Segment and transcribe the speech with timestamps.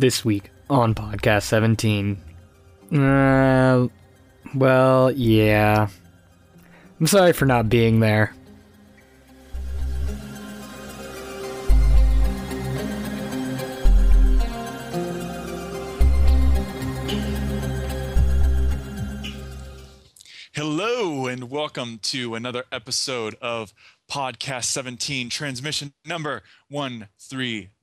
[0.00, 2.22] This week on Podcast 17.
[2.92, 3.88] Uh,
[4.54, 5.88] well, yeah.
[7.00, 8.32] I'm sorry for not being there.
[20.54, 23.74] Hello, and welcome to another episode of
[24.08, 26.44] Podcast 17, transmission number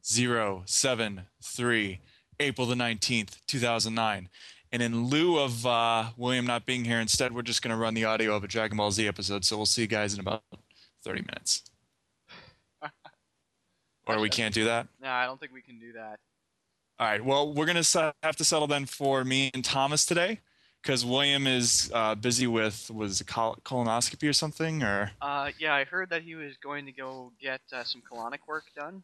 [0.05, 1.99] 13073,
[2.39, 4.29] April the 19th, 2009.
[4.71, 7.93] And in lieu of uh, William not being here, instead, we're just going to run
[7.93, 9.45] the audio of a Dragon Ball Z episode.
[9.45, 10.43] So we'll see you guys in about
[11.03, 11.63] 30 minutes.
[14.07, 14.87] or we can't do that?
[15.01, 16.19] No, I don't think we can do that.
[16.99, 17.23] All right.
[17.23, 20.39] Well, we're going to have to settle then for me and Thomas today
[20.83, 25.73] because William is uh, busy with was it col- colonoscopy or something or Uh, yeah,
[25.73, 29.03] I heard that he was going to go get uh, some colonic work done.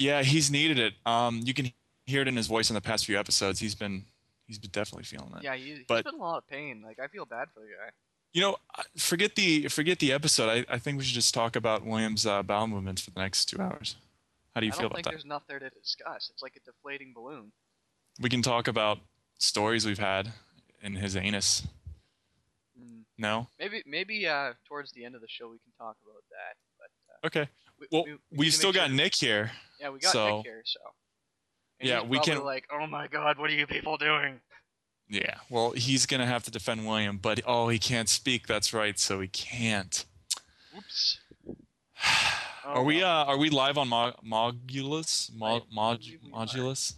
[0.00, 1.70] Yeah he's needed it um you can
[2.06, 4.04] hear it in his voice in the past few episodes he's been
[4.46, 6.82] he's been definitely feeling it Yeah, he, he's But- been in a lot of pain.
[6.84, 7.90] Like, I feel bad for the guy.
[8.32, 8.56] you know
[8.96, 12.42] forget the forget the episode i, I think we should just talk about william's uh,
[12.42, 13.96] bowel movements for the next two hours
[14.54, 16.30] how do you I feel don't about think that there's enough there to discuss.
[16.32, 17.52] It's like a deflating balloon.
[18.20, 18.98] we can talk about
[19.38, 20.32] stories we've had
[20.82, 21.62] in his anus
[22.80, 23.02] Mm.
[23.18, 26.54] no Maybe, maybe uh, towards the end of the show we can talk about that.
[26.78, 27.50] But uh, okay
[27.90, 29.50] well we, we, to still got sure- nick here
[29.80, 30.80] Yeah, we got so- Nick here, so.
[31.80, 34.40] And Yeah, we can- Like, oh my God, what are you people doing?
[35.08, 38.46] Yeah, well, he's gonna have to defend William, but oh, he can't speak.
[38.46, 40.04] That's right, so he can't.
[40.76, 41.18] Oops.
[41.48, 41.54] Oh,
[42.64, 43.22] are we well.
[43.22, 45.34] uh are we live on Mo- Mogulus?
[45.34, 46.30] Mo- Mod- we.
[46.30, 46.94] Modulus?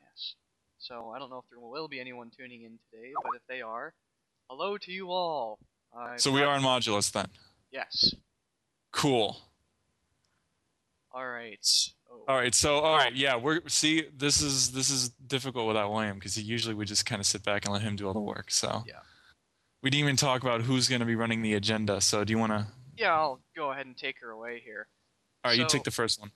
[0.00, 0.34] Yes.
[0.78, 3.60] So I don't know if there will be anyone tuning in today, but if they
[3.62, 3.92] are,
[4.48, 5.58] hello to you all.
[5.94, 7.26] I've So we are on Mogulus then.
[7.72, 8.14] Yes.
[8.92, 9.38] Cool.
[11.14, 11.66] All right.
[12.10, 12.24] Oh.
[12.28, 15.90] All right, so oh, all right, yeah, we're see this is this is difficult without
[15.90, 18.20] William because usually we just kind of sit back and let him do all the
[18.20, 18.50] work.
[18.50, 19.00] So Yeah.
[19.82, 22.00] we didn't even talk about who's gonna be running the agenda.
[22.00, 22.66] So do you want to?
[22.96, 24.88] Yeah, I'll go ahead and take her away here.
[25.44, 26.32] All right, you take the first one.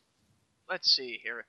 [0.69, 1.47] Let's see here.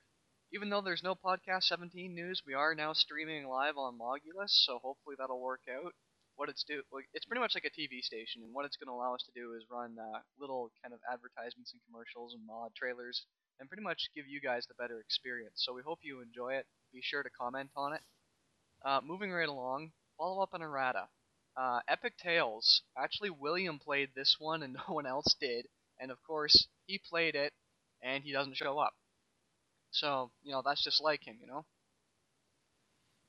[0.54, 4.80] Even though there's no podcast 17 news, we are now streaming live on Mogulus, so
[4.84, 5.94] hopefully that'll work out.
[6.38, 8.88] What it's do, like, it's pretty much like a TV station, and what it's going
[8.88, 12.46] to allow us to do is run uh, little kind of advertisements and commercials and
[12.46, 13.26] mod trailers,
[13.60, 15.66] and pretty much give you guys the better experience.
[15.66, 16.66] So we hope you enjoy it.
[16.94, 18.02] Be sure to comment on it.
[18.86, 21.10] Uh, moving right along, follow up on errata.
[21.58, 22.84] Uh, Epic Talez.
[22.96, 25.66] Actually, William played this one, and no one else did.
[26.00, 27.54] And of course, he played it,
[28.04, 28.94] and he doesn't show up.
[29.90, 31.66] So, you know, that's just like him, you know?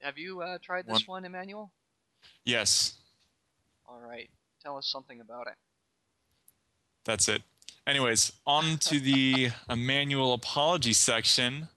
[0.02, 1.72] Have you uh, tried this one, Emanuel?
[2.44, 2.97] Yes,
[3.88, 4.30] Alright,
[4.62, 5.54] tell us something about it.
[7.04, 7.42] that's it.
[7.86, 11.68] Anyways, on to the Emanuel apology section.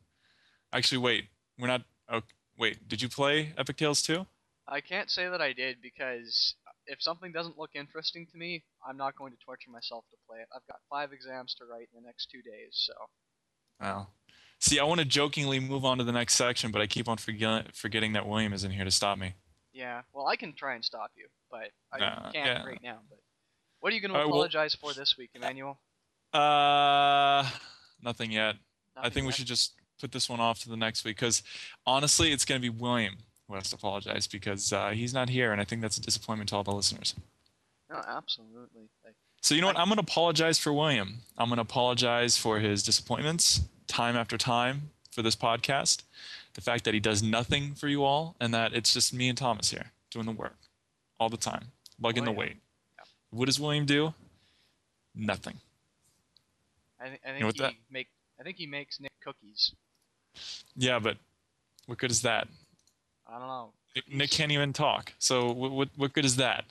[0.74, 1.26] Actually, wait,
[1.58, 1.84] we're not.
[2.10, 2.22] Oh,
[2.58, 4.26] wait, did you play Epic Talez 2?
[4.68, 6.56] I can't say that I did because
[6.86, 10.40] if something doesn't look interesting to me, I'm not going to torture myself to play
[10.40, 10.48] it.
[10.54, 12.94] I've got five exams to write in the next two days, so.
[13.82, 14.08] Oh.
[14.60, 17.18] See, I want to jokingly move on to the next section, but I keep on
[17.18, 19.34] forget- forgetting that William isn't here to stop me.
[19.74, 22.64] Yeah, well, I can try and stop you, but I Nah, can't yeah.
[22.66, 23.00] right now.
[23.10, 23.20] But
[23.80, 25.80] what are you going to well- apologize for this week, Emanuel?
[26.34, 27.48] Uh,
[28.02, 28.56] nothing yet.
[28.96, 31.44] I Nothing think we should just put this one off to the next week because
[31.86, 33.18] honestly, it's going to be William
[33.48, 36.50] who has to apologize because uh, he's not here, and I think that's a disappointment
[36.50, 37.16] to all the listeners.
[37.90, 38.90] No, absolutely.
[39.04, 39.78] Like, So you know what?
[39.78, 41.20] I'm going to apologize for William.
[41.38, 46.04] I'm going to apologize for his disappointments time after time for this podcast,
[46.54, 49.38] the fact that he does nothing for you all, and that it's just me and
[49.38, 50.58] Thomas here doing the work
[51.20, 51.66] all the time,
[52.02, 52.58] lugging the weight.
[52.98, 53.04] Yeah.
[53.32, 54.14] What does William do?
[55.16, 55.56] Nothing.
[57.00, 58.08] I, th- I think know he that- make
[58.40, 59.74] I think he makes Nick cookies.
[60.76, 61.18] Yeah, but
[61.86, 62.48] what good is that?
[63.28, 63.74] I don't know.
[63.96, 65.14] Nick, Nick can't even talk.
[65.20, 66.66] So what, what what good is that?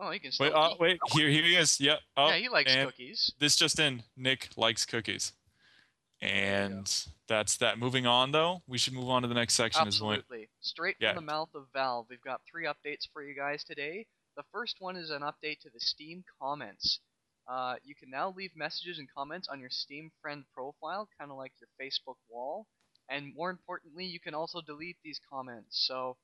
[0.00, 1.80] Oh, he can still Wait, uh, wait, here here he is.
[1.80, 1.98] Yep.
[2.16, 3.32] Oh, yeah, he likes cookies.
[3.40, 5.32] This just in: Nick likes cookies,
[6.20, 7.78] and that's that.
[7.78, 9.82] Moving on, though, we should move on to the next section.
[9.82, 9.94] Is.
[9.94, 10.48] Absolutely.
[10.60, 11.14] Straight Yeah.
[11.14, 14.06] from the mouth of Valve, we've got three updates for you guys today.
[14.36, 17.00] The first one is an update to the Steam comments.
[17.48, 21.36] Uh, you can now leave messages and comments on your Steam friend profile, kind of
[21.36, 22.66] like your Facebook wall.
[23.08, 25.86] And more importantly, you can also delete these comments.
[25.86, 26.16] So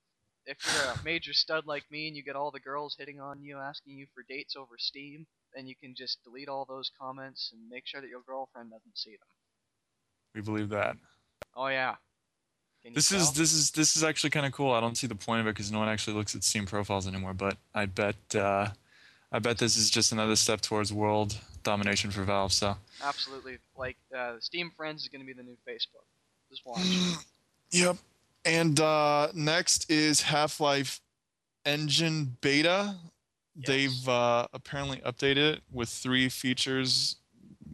[0.45, 3.43] if you're a major stud like me and you get all the girls hitting on
[3.43, 7.51] you asking you for dates over Steam, then you can just delete all those comments
[7.53, 9.29] and make sure that your girlfriend doesn't see them.
[10.35, 10.97] We believe that.
[11.55, 11.97] Oh yeah.
[12.93, 14.73] This is this is this is actually kind of cool.
[14.73, 17.07] I don't see the point of it because no one actually looks at Steam profiles
[17.07, 17.33] anymore.
[17.33, 18.69] But I bet uh,
[19.33, 22.53] I bet this is just another step towards world domination for Valve.
[22.53, 23.59] So Absolutely.
[23.77, 26.05] Like uh, Steam Friends is going to be the new Facebook.
[26.51, 27.25] Just watch.
[27.71, 27.97] Yep.
[28.45, 31.01] And uh, next is Half Life
[31.65, 32.95] Engine Beta.
[33.57, 33.67] Yes.
[33.67, 37.17] They've uh, apparently updated it with three features,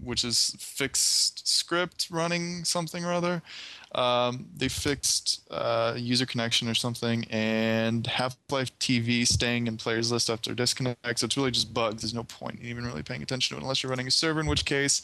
[0.02, 3.42] which is fixed script running something or other.
[3.94, 10.12] Um, they fixed uh, user connection or something, and Half Life TV staying in players
[10.12, 11.18] list after disconnect.
[11.18, 12.02] So it's really just bugs.
[12.02, 14.40] There's no point in even really paying attention to it unless you're running a server,
[14.40, 15.02] in which case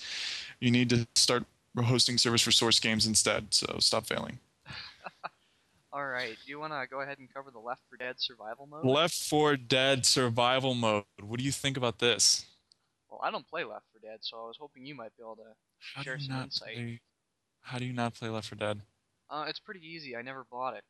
[0.60, 1.44] you need to start
[1.76, 3.52] hosting servers for source games instead.
[3.52, 4.38] So stop failing.
[5.92, 6.36] All right.
[6.44, 8.84] Do you want to go ahead and cover the Left 4 Dead survival mode?
[8.84, 11.04] Left 4 Dead survival mode.
[11.20, 12.44] What do you think about this?
[13.10, 15.36] Well, I don't play Left 4 Dead, so I was hoping you might be able
[15.36, 15.42] to
[15.94, 16.74] How share some not insight.
[16.74, 17.00] play?
[17.62, 18.80] How do you not play Left 4 Dead?
[19.30, 20.16] Uh, it's pretty easy.
[20.16, 20.84] I never bought it.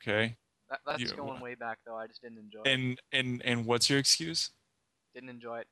[0.00, 0.36] Okay.
[0.70, 1.96] That, that's You- going way back though.
[1.96, 2.68] I just didn't enjoy it.
[2.68, 4.50] And and and what's your excuse?
[5.14, 5.66] Didn't enjoy it.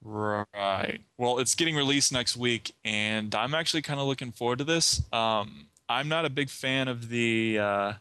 [0.00, 1.00] Right.
[1.16, 5.02] Well, it's getting released next week, and I'm actually kind of looking forward to this.
[5.12, 7.92] Um, I'm not a big fan of the uh,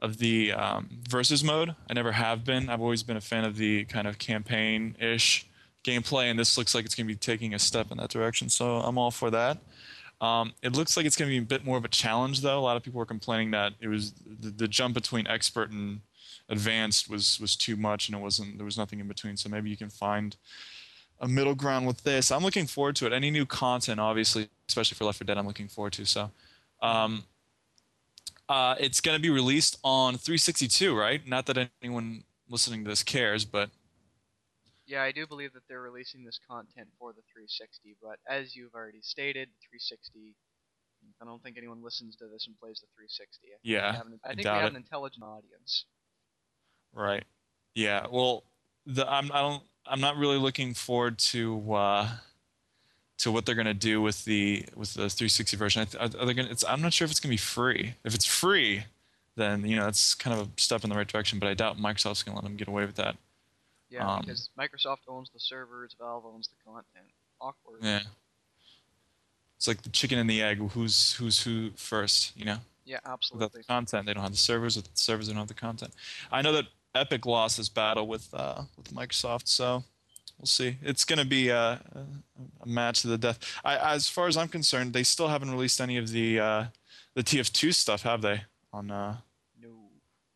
[0.00, 1.74] of the um, versus mode.
[1.88, 2.68] I never have been.
[2.68, 5.48] I've always been a fan of the kind of campaign-ish
[5.84, 8.48] gameplay, and this looks like it's going to be taking a step in that direction.
[8.48, 9.58] So I'm all for that.
[10.20, 12.58] Um, it looks like it's going to be a bit more of a challenge, though.
[12.58, 16.00] A lot of people were complaining that it was the, the jump between expert and
[16.48, 18.58] advanced was was too much, and it wasn't.
[18.58, 19.36] There was nothing in between.
[19.36, 20.36] So maybe you can find
[21.20, 22.30] a middle ground with this.
[22.30, 23.12] I'm looking forward to it.
[23.12, 26.04] Any new content, obviously, especially for Left 4 Dead, I'm looking forward to.
[26.04, 26.30] So,
[26.82, 27.24] um,
[28.48, 31.26] uh, it's going to be released on 362, right?
[31.26, 33.70] Not that anyone listening to this cares, but
[34.86, 38.74] Yeah, I do believe that they're releasing this content for the 360, but as you've
[38.74, 40.34] already stated, 360.
[41.20, 43.48] I don't think anyone listens to this and plays the 360.
[43.54, 44.72] I think Yeah, an, I I think we have it.
[44.72, 45.86] an intelligent audience.
[46.92, 47.24] right,
[47.74, 48.06] yeah.
[48.10, 48.44] Well,
[48.86, 52.08] the I'm I don't I'm not really looking forward to uh,
[53.18, 55.86] to what they're going to do with the with the 360 version.
[55.98, 57.94] Are they gonna, it's, I'm not sure if it's going to be free.
[58.04, 58.84] If it's free,
[59.36, 61.38] then you know it's kind of a step in the right direction.
[61.38, 63.16] But I doubt Microsoft's going to let them get away with that.
[63.88, 67.06] Yeah, Um, because Microsoft owns the servers, Valve owns the content.
[67.40, 67.80] Awkward.
[67.82, 68.00] Yeah.
[69.56, 70.58] It's like the chicken and the egg.
[70.72, 72.36] Who's who's who first?
[72.36, 73.46] You know, Yeah, absolutely.
[73.46, 74.76] without the content, they don't have the servers.
[74.76, 75.92] With the servers, they don't have the content.
[76.30, 79.84] I know that Epic lost this battle with uh, with Microsoft, so
[80.38, 80.76] we'll see.
[80.82, 81.80] It's going to be a, a,
[82.62, 83.38] a match to the death.
[83.64, 86.64] I, as far as I'm concerned, they still haven't released any of the uh,
[87.14, 88.42] the TF2 stuff, have they?
[88.72, 89.16] On uh,
[89.60, 89.68] No,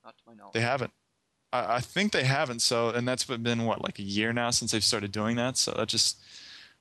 [0.05, 0.55] not to my knowledge.
[0.55, 0.93] they haven't.
[1.52, 2.61] I, I think they haven't.
[2.62, 5.56] So, and that's been what like a year now since they've started doing that.
[5.56, 6.19] So that just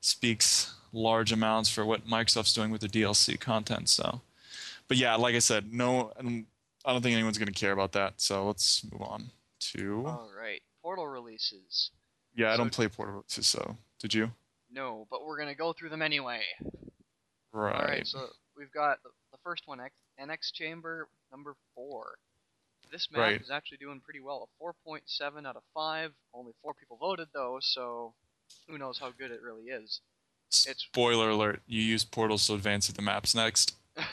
[0.01, 3.89] speaks large amounts for what Microsoft's doing with the DLC content.
[3.89, 4.21] So,
[4.87, 6.13] but yeah, like I said, no,
[6.85, 8.13] I don't think anyone's going to care about that.
[8.21, 9.31] So let's move on
[9.73, 10.03] to.
[10.07, 11.91] All right, Portal releases.
[12.39, 13.23] Yeah, I don't play Portal.
[13.27, 14.31] So did you?
[14.71, 16.41] No, but we're gonna go through them anyway.
[17.51, 17.75] Right.
[17.75, 19.09] All right, so we've got the,
[19.43, 19.79] first one,
[20.21, 22.17] NX Chamber number four.
[22.91, 23.41] This map Right.
[23.41, 26.11] is actually doing pretty well, a 4.7 out of 5.
[26.33, 28.13] Only four people voted though, so
[28.67, 30.01] who knows how good it really is.
[30.67, 33.75] it's- Spoiler alert: You use portals to advance through the maps next.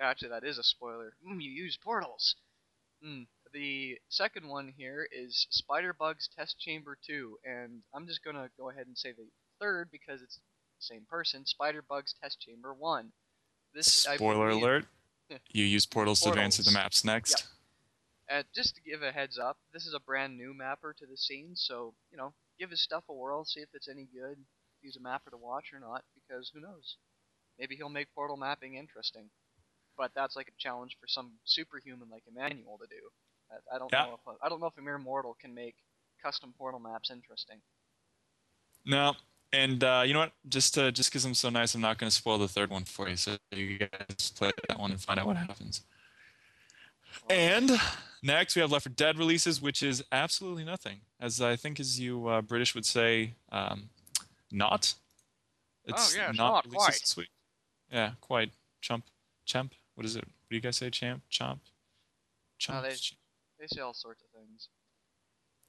[0.00, 1.14] Actually, that is a spoiler.
[1.26, 2.36] Mm, you use portals.
[3.04, 3.26] Mm.
[3.52, 8.70] The second one here is Spider Bugs Test Chamber 2, and I'm just gonna go
[8.70, 9.26] ahead and say the
[9.60, 10.42] third because it's the
[10.80, 11.46] same person.
[11.46, 13.12] Spider Bugs Test Chamber 1.
[13.74, 14.86] This Spoiler believe- alert:
[15.48, 17.46] You use portals, to advance through the maps next.
[18.30, 21.16] Uh, just to give a heads up, this is a brand new mapper to the
[21.16, 24.38] scene, so you know, give his stuff a whirl, see if it's any good.
[24.76, 26.96] If he's a mapper to watch or not, because who knows?
[27.58, 29.30] Maybe he'll make portal mapping interesting.
[29.96, 33.10] But that's like a challenge for some superhuman like Emanuel to do.
[33.50, 34.06] I, I don't Yeah.
[34.06, 35.76] know if a, I don't know if a mere mortal can make
[36.22, 37.60] custom portal maps interesting.
[38.84, 39.14] No,
[39.52, 40.32] and uh, you know what?
[40.48, 42.84] Just uh, just because I'm so nice, I'm not going to spoil the third one
[42.84, 43.16] for you.
[43.16, 45.82] So you guys play that one and find out what happens.
[47.30, 47.70] And
[48.22, 51.98] next we have Left 4 Dead releases, which is absolutely nothing, as I think as
[51.98, 53.88] you uh, British would say, um,
[54.52, 54.94] not.
[55.84, 56.92] It's Oh, yeah, it's not not quite.
[57.00, 57.28] this week.
[57.90, 58.50] Yeah, quite.
[58.80, 59.04] Chump,
[59.46, 59.74] champ.
[59.94, 60.24] What is it?
[60.24, 60.90] What do you guys say?
[60.90, 61.58] Champ, chomp,
[62.60, 62.82] chomp.
[62.82, 63.16] they-
[63.58, 64.68] They say all sorts of things.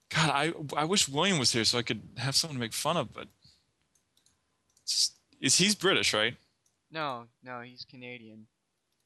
[0.10, 2.98] God, I I wish William was here so I could have someone to make fun
[2.98, 3.28] of, but
[5.42, 6.36] is he's British, right?
[6.92, 8.48] No, no, he's Canadian.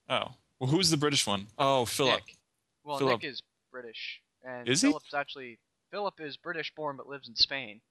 [0.10, 1.48] Oh, well, who's the British one?
[1.58, 2.22] Oh, Philip.
[2.26, 2.38] Nick.
[2.84, 3.22] Well, Philip.
[3.22, 4.90] Nick is British, and Is he?
[4.90, 5.60] Philip's actually
[5.92, 7.82] Philip is British born but lives in Spain.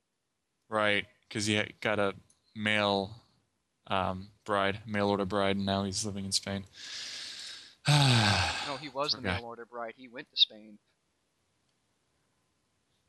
[0.68, 2.14] Right, because he got a
[2.54, 3.10] male
[3.88, 6.64] um, bride, mail order bride, and now he's living in Spain.
[8.66, 9.28] No, he was the Okay.
[9.28, 9.94] mail order bride.
[9.96, 10.78] He went to Spain.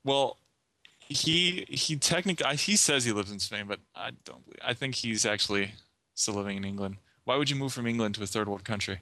[0.03, 0.38] well,
[1.00, 4.60] he he technically he says he lives in Spain, but I don't believe.
[4.63, 5.74] I think he's actually
[6.15, 6.98] still living in England.
[7.25, 9.01] Why would you move from England to a third world country?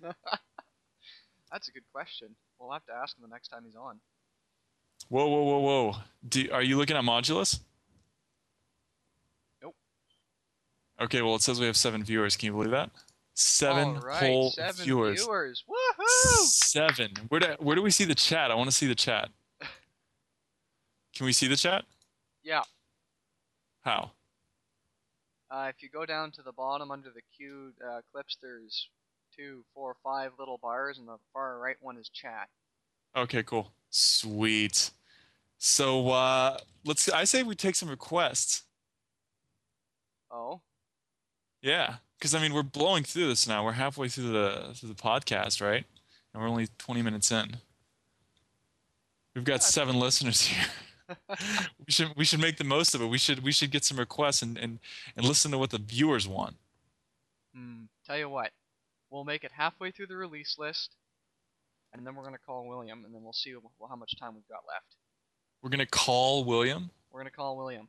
[1.52, 2.34] That's a good question.
[2.58, 4.00] We'll have to ask him the next time he's on.
[5.08, 5.96] Whoa, whoa, whoa, whoa!
[6.28, 7.60] Do, are you looking at Mogulus?
[9.62, 9.74] Nope.
[11.00, 12.36] Okay, well it says we have seven viewers.
[12.36, 12.90] Can you believe that?
[13.38, 15.22] Seven right, whole seven viewers.
[15.22, 15.62] viewers.
[15.68, 16.46] Woohoo!
[16.46, 17.10] Seven.
[17.28, 18.50] Where do where do we see the chat?
[18.50, 19.28] I want to see the chat.
[21.14, 21.84] Can we see the chat?
[22.42, 22.62] Yeah.
[23.82, 24.12] How?
[25.50, 28.88] Uh, if you go down to the bottom under the queued uh, clips, there's
[29.36, 32.48] two, four, five little bars, and the far right one is chat.
[33.14, 33.70] Okay, cool.
[33.90, 34.90] Sweet.
[35.58, 38.62] So uh let's I say we take some requests.
[40.30, 40.62] Oh,
[41.60, 41.96] Yeah.
[42.18, 43.64] Because I mean we're blowing through this now.
[43.64, 45.84] We're halfway through the through the podcast, right?
[46.32, 47.58] And we're only twenty minutes in.
[49.34, 50.66] We've got seven listeners here.
[51.28, 53.06] we should we should make the most of it.
[53.06, 54.78] We should we should get some requests and, and,
[55.16, 56.56] and listen to what the viewers want.
[57.54, 57.84] hmm.
[58.06, 58.50] Tell you what,
[59.10, 60.96] we'll make it halfway through the release list,
[61.92, 63.54] and then we're gonna call William, and then we'll see
[63.88, 64.96] how much time we've got left.
[65.62, 66.90] We're gonna call William.
[67.10, 67.88] We're gonna call William.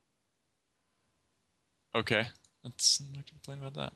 [1.96, 2.28] Okay.
[2.64, 3.94] Let's not complain about that.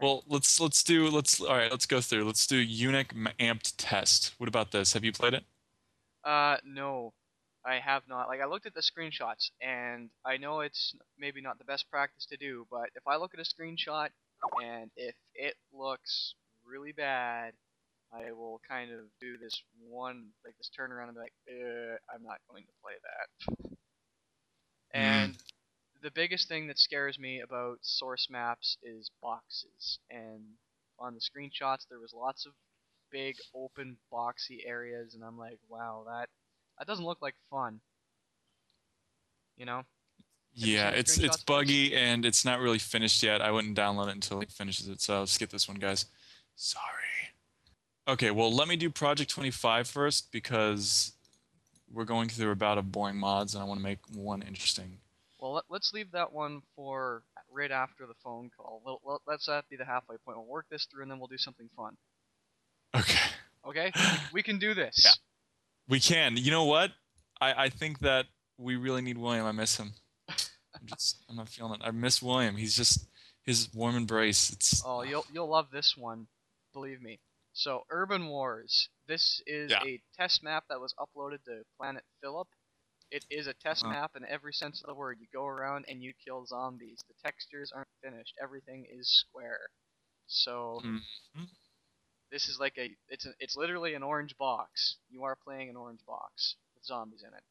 [0.00, 1.70] Well, let's let's do let's all right.
[1.70, 2.24] Let's go through.
[2.24, 4.34] Let's do Unic m- amped test.
[4.38, 4.92] What about this?
[4.92, 5.44] Have you played it?
[6.24, 7.12] Uh, no,
[7.64, 8.28] I have not.
[8.28, 12.26] Like, I looked at the screenshots, and I know it's maybe not the best practice
[12.26, 14.08] to do, but if I look at a screenshot,
[14.62, 16.34] and if it looks
[16.66, 17.54] really bad,
[18.12, 22.22] I will kind of do this one, like this turnaround and be like, uh, I'm
[22.22, 23.76] not going to play that.
[24.92, 25.37] And
[26.02, 29.98] the biggest thing that scares me about source maps is boxes.
[30.10, 30.42] And
[30.98, 32.52] on the screenshots, there was lots of
[33.10, 36.28] big open boxy areas, and I'm like, wow, that
[36.78, 37.80] that doesn't look like fun.
[39.56, 39.82] You know?
[40.54, 43.42] you Yeah, the it's it's buggy and it's not really finished yet.
[43.42, 45.00] I wouldn't download it until it finishes it.
[45.00, 46.06] So I'll skip this one, guys.
[46.54, 46.84] Sorry.
[48.06, 51.12] Okay, well let me do Project 25 first because
[51.92, 54.98] we're going through about a boring mods and I want to make one interesting.
[55.38, 58.82] Well, let, let's leave that one for right after the phone call.
[58.84, 60.38] We'll, well, let's that be the halfway point.
[60.38, 61.96] We'll work this through, and then we'll do something fun.
[62.96, 63.28] Okay.
[63.66, 63.92] Okay?
[64.32, 65.02] we can do this.
[65.04, 65.12] Yeah.
[65.88, 66.36] We can.
[66.36, 66.90] You know what?
[67.40, 68.26] I, I think that
[68.58, 69.46] we really need William.
[69.46, 69.92] I miss him.
[70.28, 71.80] I'm just I'm not feeling it.
[71.84, 72.56] I miss William.
[72.56, 73.06] He's just
[73.44, 74.50] his warm embrace.
[74.50, 76.26] It's Oh, you'll you'll love this one,
[76.72, 77.18] believe me.
[77.52, 78.88] So, Urban Wars.
[79.08, 79.82] This is Yeah.
[79.84, 82.46] a test map that was uploaded to Planet Phillip.
[83.10, 83.90] It is a test Uh.
[83.90, 85.18] map in every sense of the word.
[85.20, 87.02] You go around and you kill zombies.
[87.08, 88.34] The textures aren't finished.
[88.40, 89.70] Everything is square.
[90.26, 91.48] So Mhm.
[92.30, 94.96] this is like a it's a, it's literally an orange box.
[95.08, 97.44] You are playing an orange box with zombies in it.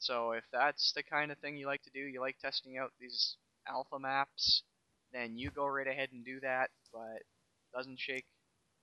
[0.00, 2.92] So if that's the kind of thing you like to do, you like testing out
[2.98, 3.36] these
[3.68, 4.62] alpha maps,
[5.12, 6.70] then you go right ahead and do that.
[6.92, 7.22] But
[7.72, 8.26] doesn't shake,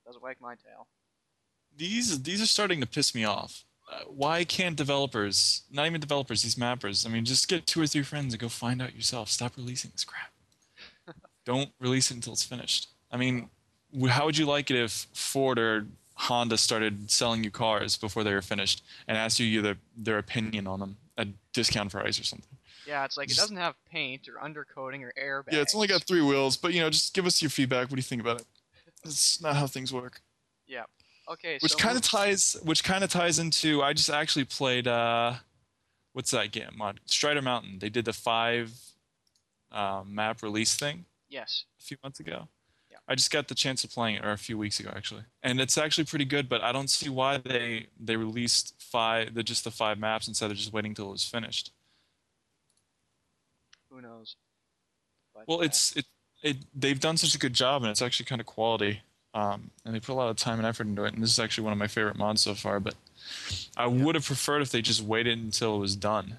[0.06, 0.88] doesn't wag my tail.
[1.76, 3.66] these these are starting to piss me off.
[4.08, 8.04] Why can't developers, not even developers, these mappers, I mean, just get two or three
[8.04, 9.30] friends and go find out yourself.
[9.30, 10.32] Stop releasing this crap.
[11.46, 12.90] Don't release it until it's finished.
[13.12, 13.50] I mean,
[14.10, 18.34] how would you like it if Ford or Honda started selling you cars before they
[18.34, 22.58] were finished and asked you their, their opinion on them at discount price or something?
[22.86, 25.54] Yeah, it's like it doesn't have paint or undercoating or airbags.
[25.54, 27.84] Yeah, it's only got three wheels, but you know, just give us your feedback.
[27.84, 28.48] What do you think about it?
[29.04, 30.22] That's not how things work.
[30.68, 30.84] Yeah.
[31.30, 31.58] Okay.
[31.62, 35.34] which so kind of ties which kind of ties into i just actually played uh
[36.14, 38.72] what's that game mod strider mountain they did the five
[39.72, 41.66] uh, map release thing Yes.
[41.80, 42.48] a few months ago
[42.90, 42.98] Yeah.
[43.10, 45.60] i just got the chance of playing it or a few weeks ago actually and
[45.60, 49.66] it's actually pretty good but i don't see why they they released five the just
[49.66, 51.72] the five maps instead of just waiting till it was finished
[53.92, 54.36] Who knows?
[55.36, 56.06] But, well it's it,
[56.42, 59.02] it they've done such a good job and it's actually kind of quality
[59.34, 61.40] um, and they put a lot of time and effort into it and this is
[61.40, 62.96] actually one of my favorite mods so far but
[63.76, 66.38] i would have preferred if they just waited until it was done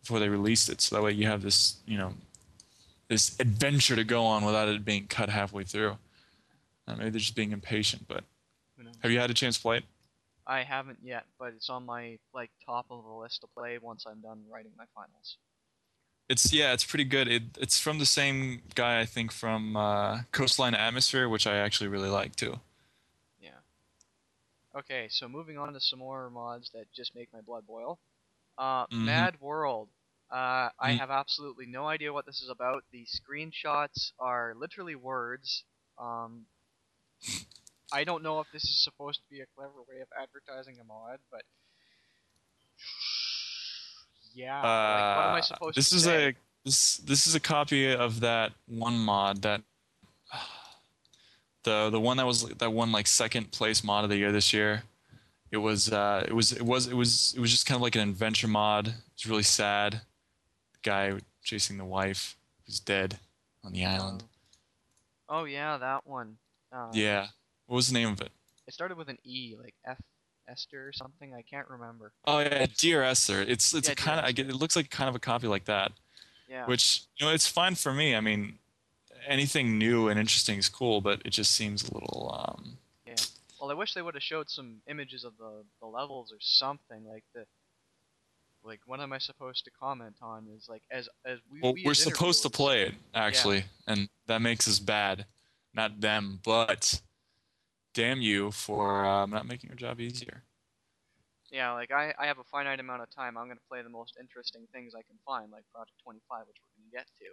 [0.00, 2.14] before they released it so that way you have this you know
[3.08, 5.96] this adventure to go on without it being cut halfway through.
[6.86, 8.24] Maybe they're just being impatient but
[9.00, 9.84] have you had a chance to play it?
[10.46, 14.04] I haven't yet, but it's on my like top of the list to play once
[14.06, 15.38] I'm done writing my finals.
[16.28, 20.20] It's yeah it's pretty good it, it's from the same guy i think from uh,
[20.32, 22.58] coastline atmosphere which i actually really like too
[23.40, 23.50] Yeah.
[24.74, 27.98] Okay, so moving on to some more mods that just make my blood boil.
[28.58, 29.04] Uh, Mhm.
[29.04, 29.88] Mad World.
[30.30, 30.98] Uh, I Mm.
[30.98, 32.82] have absolutely no idea what this is about.
[32.90, 35.64] The screenshots are literally words.
[35.98, 36.46] Um,
[37.92, 40.84] I don't know if this is supposed to be a clever way of advertising a
[40.84, 41.44] mod, but
[44.34, 44.56] Yeah.
[44.56, 44.62] like,
[45.16, 46.28] what am I Uh, supposed this to is say?
[46.28, 49.62] a this this is a copy of that one mod that
[51.64, 54.52] the the one that was that won like second place mod of the year this
[54.52, 54.82] year.
[55.50, 57.94] It was uh it was it was it was it was just kind of like
[57.94, 58.94] an adventure mod.
[59.14, 60.00] It's really sad.
[60.72, 61.12] The guy
[61.42, 62.36] chasing the wife
[62.66, 63.18] who's dead
[63.62, 64.24] on the island.
[65.28, 65.40] Oh.
[65.40, 66.36] Oh yeah, that one.
[66.72, 67.28] Uh, Yeah.
[67.66, 68.30] What was the name of it?
[68.66, 69.98] It started with an E, like F
[70.48, 71.34] Esther or something.
[71.34, 72.12] I can't remember.
[72.26, 73.42] Oh yeah, Dear Esther.
[73.42, 75.46] It's it's Yeah, a kind of I get it looks like kind of a copy
[75.46, 75.92] like that.
[76.48, 76.66] Yeah.
[76.66, 78.14] Which you know it's fine for me.
[78.14, 78.58] I mean,
[79.26, 83.14] anything new and interesting is cool, but it just seems a little um yeah.
[83.60, 87.04] Well, I wish they would have showed some images of the, the levels or something
[87.06, 87.46] like the.
[88.66, 90.46] Like, what am I supposed to comment on?
[90.56, 91.60] Is like as as we.
[91.60, 95.26] well, we we're supposed to play it actually, and that makes us bad,
[95.74, 96.40] not them.
[96.42, 96.98] But
[97.94, 100.42] damn you for um, not making your job easier.
[101.50, 103.38] Yeah, like I, I have a finite amount of time.
[103.38, 106.74] I'm gonna play the most interesting things I can find, like Project 25, which we're
[106.82, 107.30] gonna get to.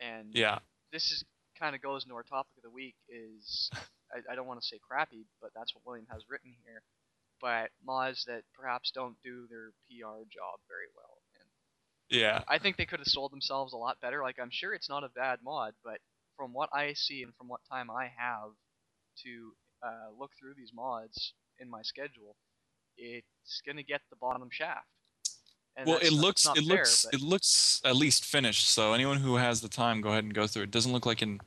[0.00, 0.58] And Yeah,
[0.92, 1.24] this is
[1.58, 2.96] kind of goes into our topic of the week.
[3.08, 3.70] Is
[4.12, 6.82] I, I don't want to say crappy, but that's what William has written here.
[7.40, 11.20] But mods that perhaps don't do their PR job very well.
[11.38, 11.48] And
[12.08, 14.22] yeah, I think they could have sold themselves a lot better.
[14.22, 15.98] Like I'm sure it's not a bad mod, but
[16.36, 18.56] from what I see and from what time I have
[19.24, 19.52] to
[19.84, 22.36] uh, look through these mods in my schedule,
[22.96, 24.86] it's gonna get the bottom shaft.
[25.76, 28.68] And well, it not- looks it fair, looks but- it looks at least finished.
[28.70, 30.70] So anyone who has the time, go ahead and go through it.
[30.70, 31.40] Doesn't look like an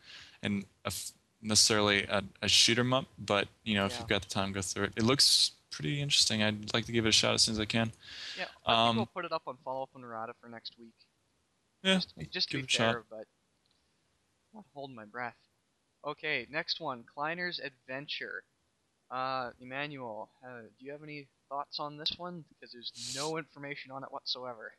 [0.44, 4.00] an a f necessarily a, a shoot 'em up, but you know if Yeah.
[4.00, 4.94] you've got the time, go through it.
[4.98, 6.42] It looks pretty interesting.
[6.44, 7.92] I'd like to give it a shot as soon as I can.
[8.38, 8.46] yeah.
[8.66, 10.96] I think we'll um, put it up on follow up on errata for next week.
[11.84, 12.94] Yeah, just to be, just to give be it a shot.
[12.96, 13.28] fair, but
[14.54, 15.38] not holding my breath.
[16.06, 18.44] Okay, next one, Kleiner's Adventure.
[19.10, 22.44] Uh, Emanuel, uh, do you have any thoughts on this one?
[22.50, 24.74] Because there's no information on it whatsoever.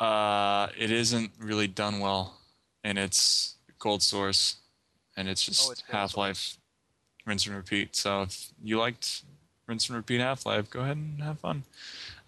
[0.00, 2.38] Uh, it isn't really done well,
[2.82, 4.56] and it's gold source,
[5.16, 6.56] and it's just Oh, Half Life,
[7.26, 7.94] rinse and repeat.
[7.94, 9.22] So if you liked
[9.66, 11.64] rinse and repeat Half Life, go ahead and have fun.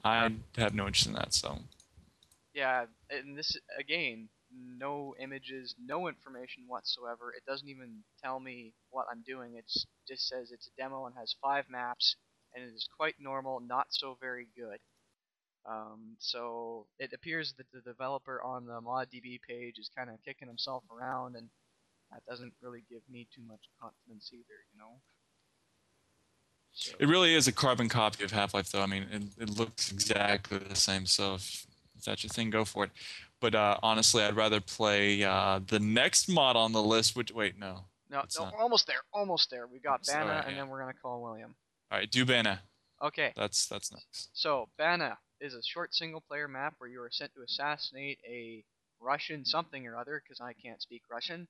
[0.04, 1.58] I have no interest in that, so
[2.52, 4.28] Yeah, and this again,
[4.78, 7.32] no images, no information whatsoever.
[7.36, 9.54] It doesn't even tell me what I'm doing.
[9.56, 9.70] It
[10.08, 12.16] just says it's a demo and has five maps,
[12.54, 14.78] and it is quite normal, not so very good.
[15.66, 20.48] Um, so it appears that the developer on the ModDB page is kind of kicking
[20.48, 21.48] himself around, and
[22.12, 25.00] that doesn't really give me too much confidence either, you know.
[26.72, 28.82] So, it really is a carbon copy of Half Life, though.
[28.82, 31.06] I mean, it, it looks exactly the same.
[31.06, 31.66] So if,
[32.04, 32.90] that's your thing, go for it.
[33.40, 37.16] But uh, honestly, I'd rather play uh, the next mod on the list.
[37.16, 37.84] Which wait, no.
[38.10, 38.54] no, no, not.
[38.58, 39.66] almost there, almost there.
[39.66, 40.62] We got Bana, and yeah.
[40.62, 41.54] then we're gonna call William.
[41.90, 42.60] All right, do Bana.
[43.02, 43.32] Okay.
[43.36, 44.30] That's that's next.
[44.32, 48.64] So, Bana is a short single player map where you are sent to assassinate a
[49.00, 51.46] Russian something or other, because I can't speak Russian,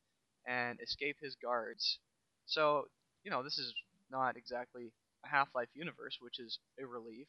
[0.48, 1.98] and escape his guards.
[2.46, 2.86] So,
[3.22, 3.72] you know, this is
[4.10, 4.90] not exactly
[5.24, 7.28] a Half Life universe, which is a relief,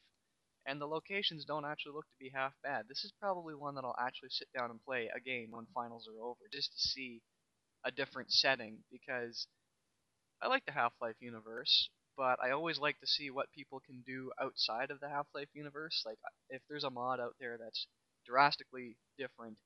[0.65, 2.85] and the locations don't actually look to be half bad.
[2.87, 6.23] This is probably one that I'll actually sit down and play again when finals are
[6.23, 7.21] over, just to see
[7.85, 9.47] a different setting, because
[10.41, 14.03] I like the Half Life universe, but I always like to see what people can
[14.05, 16.03] do outside of the Half-Life universe.
[16.05, 16.17] Like
[16.49, 17.87] if there's a mod out there that's
[18.25, 19.57] drastically different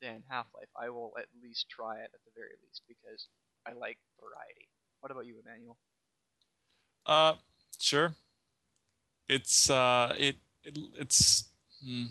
[0.00, 3.26] than Half-Life, I will at least try it at the very least because
[3.66, 4.68] I like variety.
[5.00, 5.76] What about you, Emanuel?
[7.04, 7.34] Uh,
[7.78, 8.14] sure.
[9.28, 11.44] It's uh, it, it it's
[11.84, 12.04] hmm,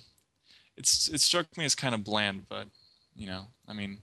[0.78, 2.68] it's it struck me as kind of bland, but
[3.16, 4.00] you know, I mean,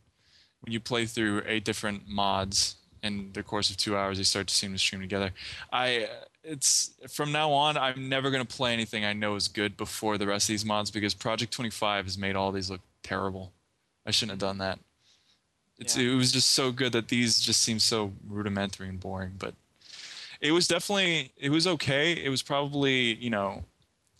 [0.60, 4.46] when you play through eight different mods in the course of two hours, they start
[4.46, 5.30] to seem to stream together.
[5.72, 6.08] I
[6.44, 10.26] it's from now on, I'm never gonna play anything I know is good before the
[10.26, 13.52] rest of these mods because Project 25 has made all these look terrible.
[14.06, 14.78] I shouldn't have done that.
[15.78, 16.12] It's Yeah.
[16.12, 19.54] it was just so good that these just seem so rudimentary and boring, but
[20.42, 22.12] it was definitely it was okay.
[22.12, 23.64] It was probably you know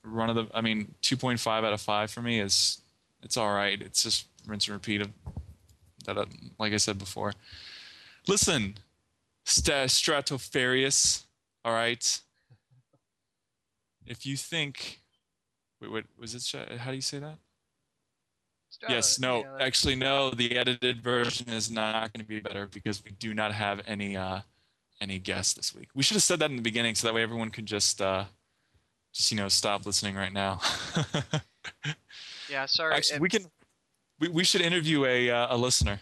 [0.05, 0.47] run of the.
[0.55, 2.81] I mean, two point five out of five for me is
[3.23, 3.81] it's all right.
[3.83, 5.11] It's just rinse and repeat of
[6.07, 6.17] that.
[6.17, 6.25] uh,
[6.59, 7.33] Like I said before,
[8.27, 8.79] listen,
[9.45, 11.25] St- Stratofarius.
[11.65, 12.21] All right.
[14.07, 15.01] If you think,
[15.81, 16.79] wait, what was it?
[16.79, 17.39] How do you say that?
[18.89, 20.31] yes, no, Yeah, actually, no.
[20.31, 24.17] The edited version is not going to be better because we do not have any
[24.17, 24.41] uh,
[25.03, 25.89] any guests this week.
[25.95, 28.25] We should have said that in the beginning, so that way everyone could just uh,
[29.13, 30.61] just you know stop listening right now.
[32.49, 32.67] yeah.
[32.67, 32.95] Sorry.
[32.95, 33.45] actually, we can.
[34.21, 35.99] We, we should interview a uh, a listener.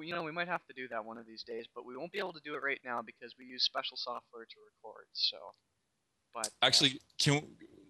[0.00, 2.12] you know, we might have to do that one of these days, but we won't
[2.12, 5.06] be able to do it right now because we use special software to record.
[5.12, 5.36] So,
[6.34, 7.42] But uh, Actually, can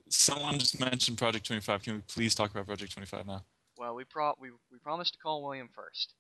[0.09, 1.83] someone just mentioned Project 25?
[1.83, 3.44] Can we please talk about Project 25 now?
[3.79, 6.14] well, we pro we we promised to call William first,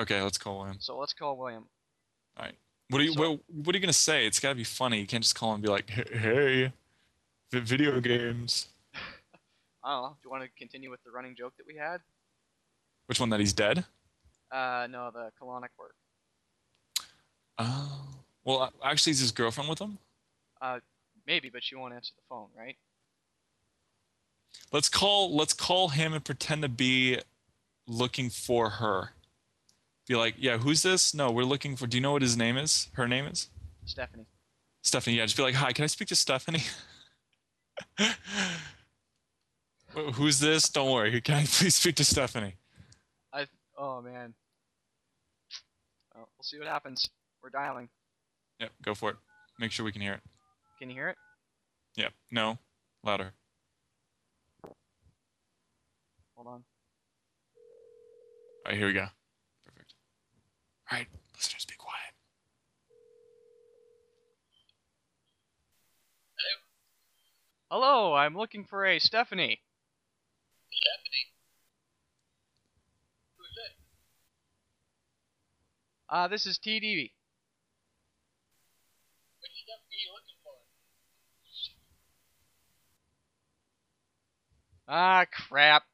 [0.00, 0.76] Okay, let's call him.
[0.80, 1.66] so let's call William.
[2.92, 4.26] What are you what, what are you gonna say?
[4.26, 5.00] It's gotta be funny.
[5.00, 6.72] You can't just call him and be like, "Hey, hey
[7.50, 8.66] vi- video games."
[9.82, 10.08] I don't know.
[10.10, 12.02] Do you want to continue with the running joke that we had?
[13.06, 13.30] Which one?
[13.30, 13.86] That he's dead?
[14.50, 15.94] Uh, no, the colonic work.
[17.58, 18.02] Oh.
[18.44, 19.96] Well, actually, is his girlfriend with him?
[20.60, 20.80] Uh,
[21.26, 22.76] maybe, but she won't answer the phone, right?
[24.70, 27.20] Let's call let's call him and pretend to be
[27.86, 29.12] looking for her.
[30.08, 31.14] Be like, yeah, who's this?
[31.14, 31.86] No, we're looking for.
[31.86, 32.88] Do you know what his name is?
[32.94, 33.48] Her name is
[33.84, 34.26] Stephanie.
[34.82, 35.16] Stephanie.
[35.16, 36.62] Yeah, just be like, hi, can I speak to Stephanie?
[40.14, 40.68] Who's this?
[40.68, 41.20] Don't worry.
[41.20, 42.54] Can I please speak to Stephanie?
[43.32, 43.46] I.
[43.76, 44.34] Oh man.
[46.14, 47.08] Well, we'll see what happens.
[47.42, 47.88] We're dialing.
[48.60, 49.16] Yep, go for it.
[49.58, 50.20] Make sure we can hear it.
[50.78, 51.16] Can you hear it?
[51.96, 52.12] Yep.
[52.30, 52.58] No,
[53.04, 53.32] louder.
[56.36, 56.64] Hold on.
[58.64, 59.06] All right, here we go.
[60.92, 61.08] Perfect.
[61.10, 62.12] All right, listeners, be quiet.
[67.70, 69.62] Hello, I'm looking for a Stephanie.
[70.70, 71.32] Stephanie.
[73.38, 73.76] Who's it?
[76.10, 77.12] Uh, this is TDV.
[79.40, 80.52] Which Stephanie are you looking for?
[84.88, 85.84] Ah, crap.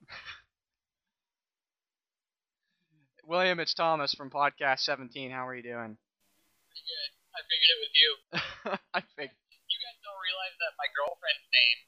[3.29, 5.29] William, it's Thomas from Podcast 17.
[5.29, 6.01] How are you doing?
[6.01, 7.11] Pretty good.
[7.37, 8.11] I figured it was you.
[8.97, 9.37] I figured.
[9.69, 11.79] You guys don't realize that my girlfriend's name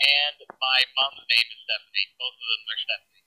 [0.00, 2.08] and my mom's name is Stephanie.
[2.16, 3.24] Both of them are Stephanie.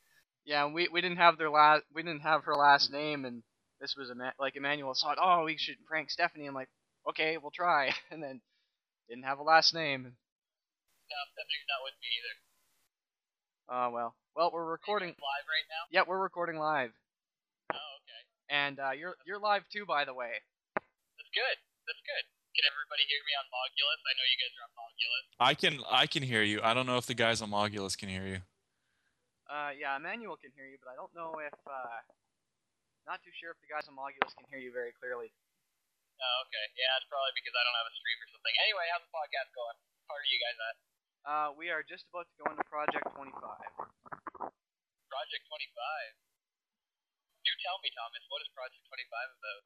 [0.49, 3.45] Yeah, we we didn't have their last we didn't have her last name, and
[3.77, 6.49] this was Emma- like Emanuel thought, oh, we should prank Stephanie.
[6.49, 6.73] I'm like,
[7.05, 8.41] okay, we'll try, and then
[9.13, 10.09] didn't have a last name.
[10.09, 12.35] No, Stephanie's not with me either.
[13.69, 14.17] Oh well.
[14.33, 15.13] Well, we're recording.
[15.13, 15.85] Live right now?
[15.93, 16.97] Yeah, we're recording live.
[18.49, 20.41] And uh, you're you're live too, by the way.
[20.73, 21.57] That's good.
[21.85, 22.25] That's good.
[22.57, 24.01] Can everybody hear me on Mogulus?
[24.01, 25.25] I know you guys are on Mogulus.
[25.37, 26.65] I can I can hear you.
[26.65, 28.41] I don't know if the guys on Mogulus can hear you.
[29.49, 31.99] Uh, yeah, Emanuel can hear you, but I don't know if uh,
[33.09, 35.33] not too sure if the guys on Mogulus can hear you very clearly.
[36.19, 36.65] Oh, okay.
[36.77, 38.53] Yeah, it's probably because I don't have a stream or something.
[38.65, 39.77] Anyway, how's the podcast going?
[40.05, 40.75] How are you guys at?
[41.25, 43.31] Uh, we are just about to go into Project 25.
[43.33, 46.28] Project 25.
[47.59, 49.61] Tell me, Thomas, what is Project 25 about?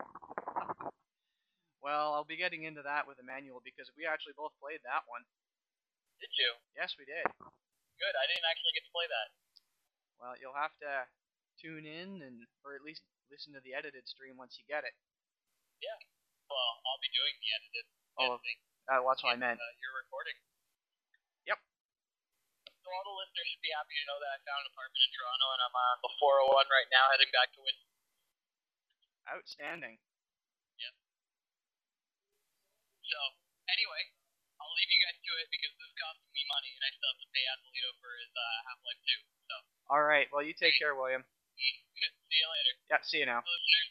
[1.84, 5.22] Well, I'll be getting into that with Emanuel because we actually both played that one.
[6.18, 6.52] Did you?
[6.80, 7.28] Yes, we did.
[8.00, 8.16] Good.
[8.16, 9.28] I didn't actually get to play that.
[10.18, 11.06] Well, you'll have to
[11.60, 14.96] tune in and, or at least listen to the edited stream once you get it.
[15.84, 16.00] Yeah.
[16.48, 18.58] Well, I'll be doing the edited Oh, editing.
[18.88, 19.60] uh, that's what I meant.
[19.60, 20.38] Uh, you're recording.
[22.84, 22.92] Yep.
[22.92, 25.12] So all the listeners should be happy to know that I found an apartment in
[25.16, 27.76] Toronto and I'm on the 401 right now, heading back to Win.
[29.24, 29.96] Outstanding.
[30.84, 30.94] Yep.
[33.08, 33.20] So
[33.72, 34.04] anyway,
[34.60, 37.08] I'll leave you guys to it because this is costing me money and I still
[37.08, 39.24] have to pay Adelito for his uh, Half-Life 2.
[39.48, 39.56] So
[39.96, 40.28] All right.
[40.36, 41.24] Well, you take care, William.
[41.56, 43.00] see you later, Yeah.
[43.08, 43.40] See you now.
[43.48, 43.90] listeners.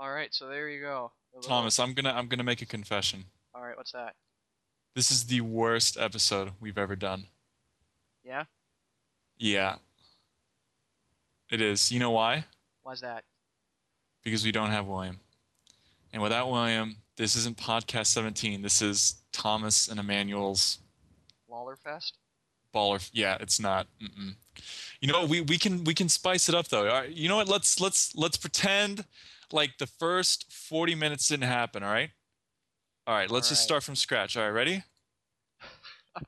[0.00, 0.32] All right.
[0.32, 1.12] So there you go.
[1.44, 3.28] Thomas, I'm gonna I'm gonna make a confession.
[3.54, 3.76] All right.
[3.76, 4.16] What's that?
[4.94, 7.26] This is the worst episode we've ever done.
[8.24, 8.44] Yeah.
[9.38, 9.76] Yeah.
[11.50, 11.90] It is.
[11.92, 12.44] You know why?
[12.82, 13.24] Why's that?
[14.22, 15.20] Because we don't have William.
[16.12, 18.62] And without William, this isn't podcast 17.
[18.62, 20.78] This is Thomas and Emanuel's
[21.50, 22.12] Lawlerfest.
[22.74, 23.08] baller.
[23.12, 23.86] Yeah, it's not.
[24.02, 24.34] Mm-mm.
[25.00, 26.88] You know, we, we can we can spice it up though.
[26.88, 27.48] All right, you know what?
[27.48, 29.04] Let's let's let's pretend
[29.52, 31.82] like the first 40 minutes didn't happen.
[31.82, 32.10] All right.
[33.06, 33.30] All right.
[33.30, 33.66] Let's just right.
[33.66, 34.36] start from scratch.
[34.36, 34.50] All right.
[34.50, 34.82] Ready?
[36.16, 36.22] All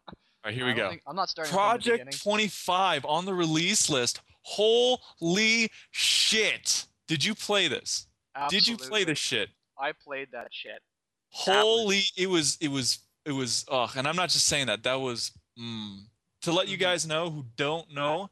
[0.45, 0.55] right.
[0.55, 0.89] Here I we go.
[0.91, 4.21] think- I'm not starting Project 25 on the release list.
[4.43, 6.87] Holy shit!
[7.07, 8.07] Did you play this?
[8.35, 8.59] Absolutely.
[8.59, 9.51] Did you play this shit?
[9.79, 10.81] I played that shit.
[11.47, 12.03] That was- Holy!
[12.17, 12.57] It was.
[12.61, 12.99] It was.
[13.25, 13.65] It was.
[13.71, 13.91] Ugh.
[13.97, 14.83] And I'm not just saying that.
[14.83, 15.31] That was.
[15.59, 16.07] Mm.
[16.43, 16.81] To let you Mhm.
[16.81, 18.31] guys know who don't know,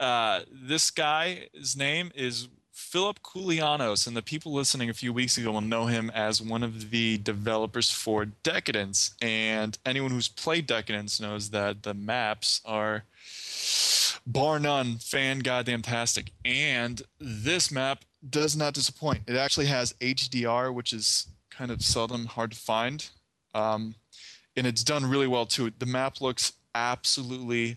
[0.00, 2.48] uh, this guy, his name is
[2.80, 6.64] Philip Koulianos, and the people listening a few weeks ago will know him as one
[6.64, 9.14] of the developers for Decadence.
[9.20, 13.04] And anyone who's played Decadence knows that the maps are
[14.26, 16.32] bar none fan goddamn tastic.
[16.44, 19.20] And this map does not disappoint.
[19.28, 23.08] It actually has HDR, which is kind of seldom hard to find.
[23.54, 23.94] Um,
[24.56, 25.70] and it's done really well too.
[25.78, 27.76] The map looks absolutely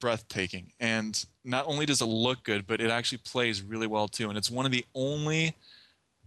[0.00, 0.72] breathtaking.
[0.80, 4.28] And not only does it look good, but it actually plays really well too.
[4.28, 5.56] And it's one of the only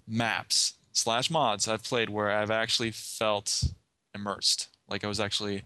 [0.08, 3.64] maps slash mods I've played where I've actually felt
[4.14, 5.64] immersed, like I was actually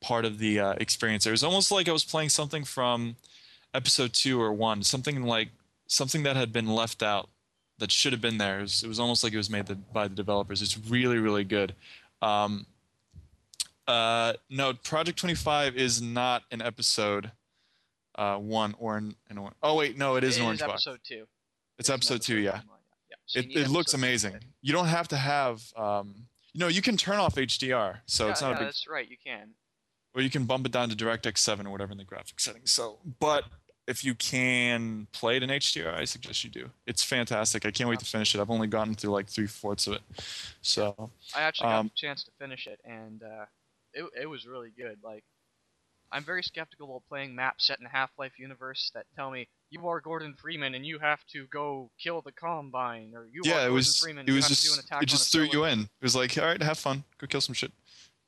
[0.00, 1.26] part of the uh, experience.
[1.26, 3.16] It was almost like I was playing something from
[3.74, 5.48] episode two or one, something like
[5.86, 7.28] something that had been left out
[7.78, 8.58] that should have been there.
[8.58, 10.62] It was, it was almost like it was made the, by the developers.
[10.62, 11.74] It's really, really good.
[12.20, 12.66] Um,
[13.88, 17.30] uh, no, Project 25 is not an episode
[18.16, 19.54] uh, one or an, an one.
[19.62, 20.86] Oh wait, no, it is It an is Orange Box.
[20.86, 21.26] episode two.
[21.78, 22.52] It's an episode two, yeah.
[22.66, 22.78] one,
[23.10, 23.16] yeah.
[23.26, 24.34] So It, it looks episode two amazing.
[24.60, 28.30] You don't have to have, um, you know, you can turn off HDR, so yeah,
[28.32, 29.08] it's not yeah, a big, that's right.
[29.08, 29.50] You can.
[30.14, 32.70] or you can bump it down to DirectX 7 or whatever in the graphics settings.
[32.70, 33.44] So, but
[33.88, 36.70] if you can play it in HDR, I suggest you do.
[36.86, 37.66] It's fantastic.
[37.66, 38.40] I can't wait to finish it.
[38.40, 40.02] I've only gotten through like three fourths of it.
[40.60, 43.46] So, I actually got Um, the chance to finish it, and uh,
[43.94, 44.98] it it was really good.
[45.02, 45.24] Like,
[46.12, 50.00] I'm very skeptical of playing maps set in Half-Life universe that tell me you are
[50.00, 53.60] Gordon Freeman and you have to go kill the Combine, or you are yeah, it
[53.60, 54.24] Gordon was, Freeman.
[54.24, 55.80] it you was have to do just, an attack it just threw you in.
[55.80, 57.04] It was like, all right, have fun.
[57.18, 57.72] Go kill some shit.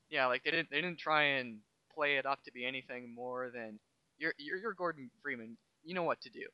[0.08, 1.58] Yeah, like they didn't they didn't try and
[1.94, 3.78] play it up to be anything more than
[4.18, 5.56] you're you're, you're Gordon Freeman.
[5.84, 6.46] You know what to do.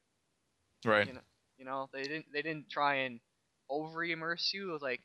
[0.85, 1.07] Right.
[1.07, 1.21] You know,
[1.59, 3.21] you know they didn't they didn't try and
[3.69, 4.71] over immerse you.
[4.71, 5.01] It was like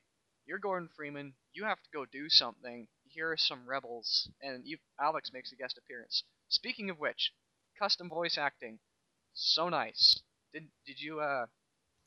[0.48, 1.34] you're Gordon Freeman.
[1.54, 2.88] You have to go do something.
[3.15, 6.23] Here are some rebels, and you, Alex makes a guest appearance.
[6.49, 7.32] Speaking of which,
[7.80, 8.78] custom voice acting,
[9.34, 10.19] so nice.
[10.54, 11.45] Did did you uh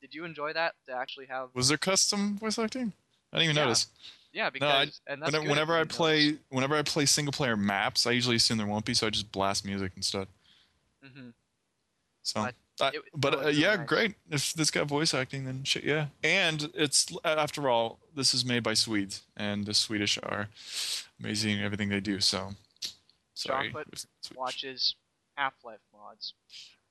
[0.03, 1.49] did you enjoy that to actually have?
[1.55, 2.93] Was there custom voice acting?
[3.33, 3.87] I didn't even Yeah, notice.
[4.35, 4.75] Yeah, because No,
[5.09, 5.97] I- and that's Whenever, whenever I notice.
[5.97, 9.11] play, whenever I play single player maps, I usually assume there won't be, so I
[9.11, 10.29] just blast music instead.
[11.03, 11.33] Mhm.
[12.23, 13.87] So, But I- it- but no, uh, yeah, nice.
[13.87, 14.15] great.
[14.31, 16.07] If this got voice acting, then shit, yeah.
[16.23, 20.49] And it's after all, this is made by Swedes, and the Swedish are
[21.21, 22.21] amazing everything they do.
[22.21, 22.55] So,
[23.35, 23.69] sorry.
[23.69, 24.95] Chocolate watches
[25.37, 26.35] Half-Life mods.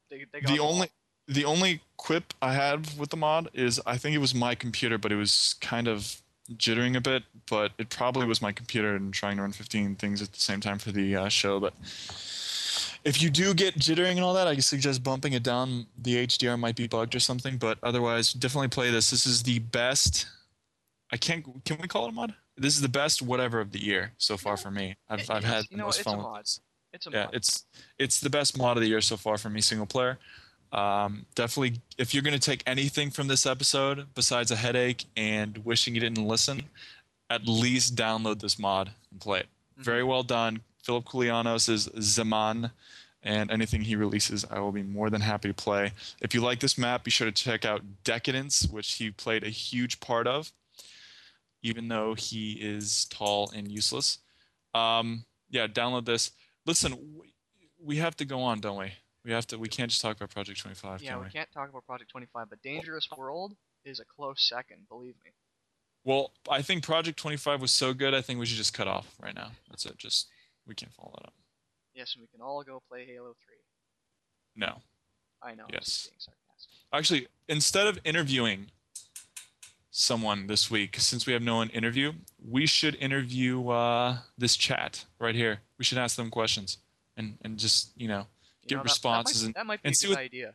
[0.10, 0.90] They, they got The them only
[1.28, 4.98] the only quip I had with the mod is I think it was my computer,
[4.98, 6.22] but it was kind of
[6.54, 7.24] jittering a bit.
[7.50, 10.62] But it probably was my computer and trying to run 15 things at the same
[10.62, 11.60] time for the uh, show.
[11.60, 11.74] But
[13.08, 15.88] if you do get jittering and all that, I suggest bumping it down.
[15.98, 19.10] The HDR might be bugged or something, but otherwise, definitely play this.
[19.10, 20.28] This is the best.
[21.12, 21.46] I can't.
[21.64, 22.34] Can we call it a mod?
[22.58, 24.98] This is the best whatever of the year so far for me.
[25.10, 26.60] I've It I've had You the know, most it's fun a with this
[26.94, 27.36] It's a yeah mod.
[27.36, 27.66] it's
[27.98, 30.18] it's the best mod of the year so far for me single player
[30.74, 35.58] um, definitely if you're going to take anything from this episode besides a headache and
[35.60, 36.64] wishing you didn't listen
[37.30, 42.72] at least download this mod and play it very well done philip koulianos is zaman
[43.22, 45.92] and anything he releases i will be more than happy to play.
[46.22, 49.50] If you like this map be sure to check out decadence which he played a
[49.50, 50.52] huge part of
[51.62, 54.20] even though he is tall and useless.
[54.74, 56.32] Um, yeah download this.
[56.66, 57.34] Listen we,
[57.84, 58.94] we have to go on don't we?
[59.26, 61.32] We have to we can't just talk about project 25 yeah, can we we?
[61.32, 63.52] can't talk about Project 25, but Dangerous World
[63.84, 65.32] is a close second, believe me.
[66.06, 69.08] well i think project 25 was so good i think we should just cut off
[69.22, 69.50] right now.
[69.70, 70.28] That's it just
[70.68, 71.34] we can't follow that up
[71.96, 73.56] Yes, and we can all go play Halo 3.
[74.56, 74.82] no
[75.42, 75.66] I know.
[75.72, 76.10] Yes.
[76.94, 78.68] actually instead of interviewing
[79.92, 82.12] someone this week since we have no one interview
[82.48, 86.78] we should interview uh, this chat right here we should ask them questions
[87.16, 88.28] and and just you know
[88.64, 90.54] You Get know, responses That, and- might, that might be and a good what- idea.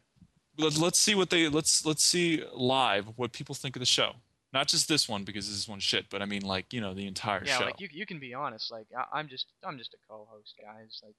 [0.59, 4.13] let, let's see what they let's let's see live what people think of the show
[4.53, 6.95] not just this one because this is one shit but i mean like you know
[6.95, 8.71] the entire Yeah, show like you, you can be honest.
[8.71, 11.01] Like I, I'm just I'm just a co-host, guys.
[11.03, 11.15] Like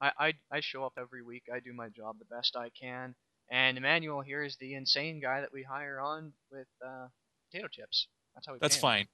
[0.00, 1.44] I, I I show up every week.
[1.54, 3.14] I do my job the best I can.
[3.50, 7.08] And Emanuel here is the insane guy that we hire on with uh,
[7.50, 8.08] potato chips.
[8.34, 8.58] That's how we.
[8.60, 9.06] that's fine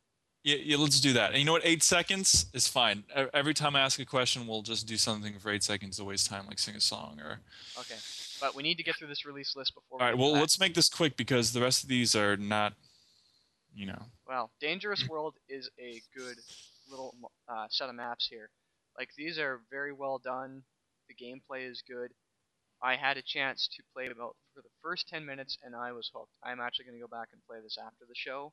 [0.44, 3.74] yeah, yeah let's do that and you know what eight seconds is fine every time
[3.74, 6.58] i ask a question we'll just do something for eight seconds to waste time like
[6.58, 7.40] sing a song or
[7.80, 7.96] Okay,
[8.40, 10.00] but we need to get through this release list before.
[10.02, 10.40] all right well that.
[10.40, 12.74] let's make this quick because the rest of these are not
[13.74, 16.36] you know Well, Dangerous World is a good
[16.88, 17.14] little
[17.48, 18.50] uh, set of maps here.
[18.98, 20.62] Like these are very well done.
[21.08, 22.12] The gameplay is good.
[22.82, 26.10] I had a chance to play about for the first 10 minutes and I was
[26.14, 26.32] hooked.
[26.42, 28.52] I'm actually going to go back and play this after the show.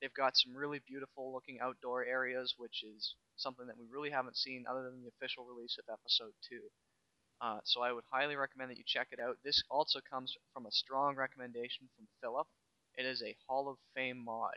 [0.00, 4.36] They've got some really beautiful looking outdoor areas, which is something that we really haven't
[4.36, 6.60] seen other than the official release of episode 2.
[7.40, 9.36] Uh, so I would highly recommend that you check it out.
[9.44, 12.46] This also comes from a strong recommendation from Philip.
[12.96, 14.56] It is a Hall of Fame mod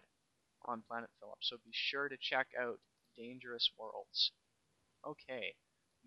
[0.66, 2.80] on Planet Phillip, so be sure to check out
[3.18, 4.32] Dangerous Worlds.
[5.08, 5.54] Okay,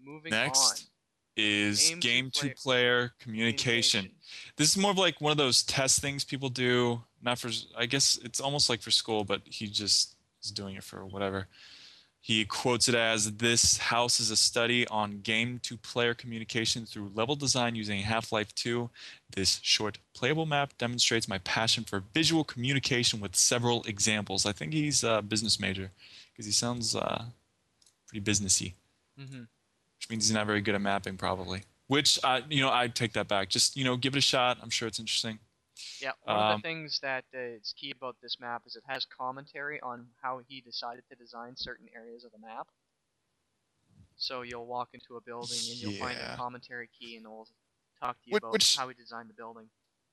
[0.03, 0.89] moving Next
[1.37, 3.11] is Game game, to two player- player on.
[3.21, 4.11] communication
[4.57, 7.85] this is more of like one of those test things people do not for i
[7.85, 11.47] guess it's almost like for school but he just is doing it for whatever
[12.27, 17.12] He quotes it as This house is a study on game to player communication through
[17.15, 18.91] level design using Half Life 2.
[19.37, 24.45] This short playable map demonstrates my passion for visual communication with several examples.
[24.45, 25.93] I think he's a business major
[26.33, 27.27] because he sounds uh,
[28.09, 28.73] pretty businessy,
[29.21, 29.43] Mm-hmm.
[29.97, 31.62] which means he's not very good at mapping, probably.
[31.87, 33.51] Which, uh, you know, I'd take that back.
[33.51, 34.59] Just, you know, give it a shot.
[34.61, 35.39] I'm sure it's interesting.
[36.01, 38.83] Yeah, one of Um, the things that uh, is key about this map is it
[38.87, 42.69] has commentary on how he decided to design certain areas of the map.
[44.17, 47.49] So you'll walk into a building and you'll find a commentary key and it'll
[48.01, 49.69] talk to you Which- about which- how he designed the building.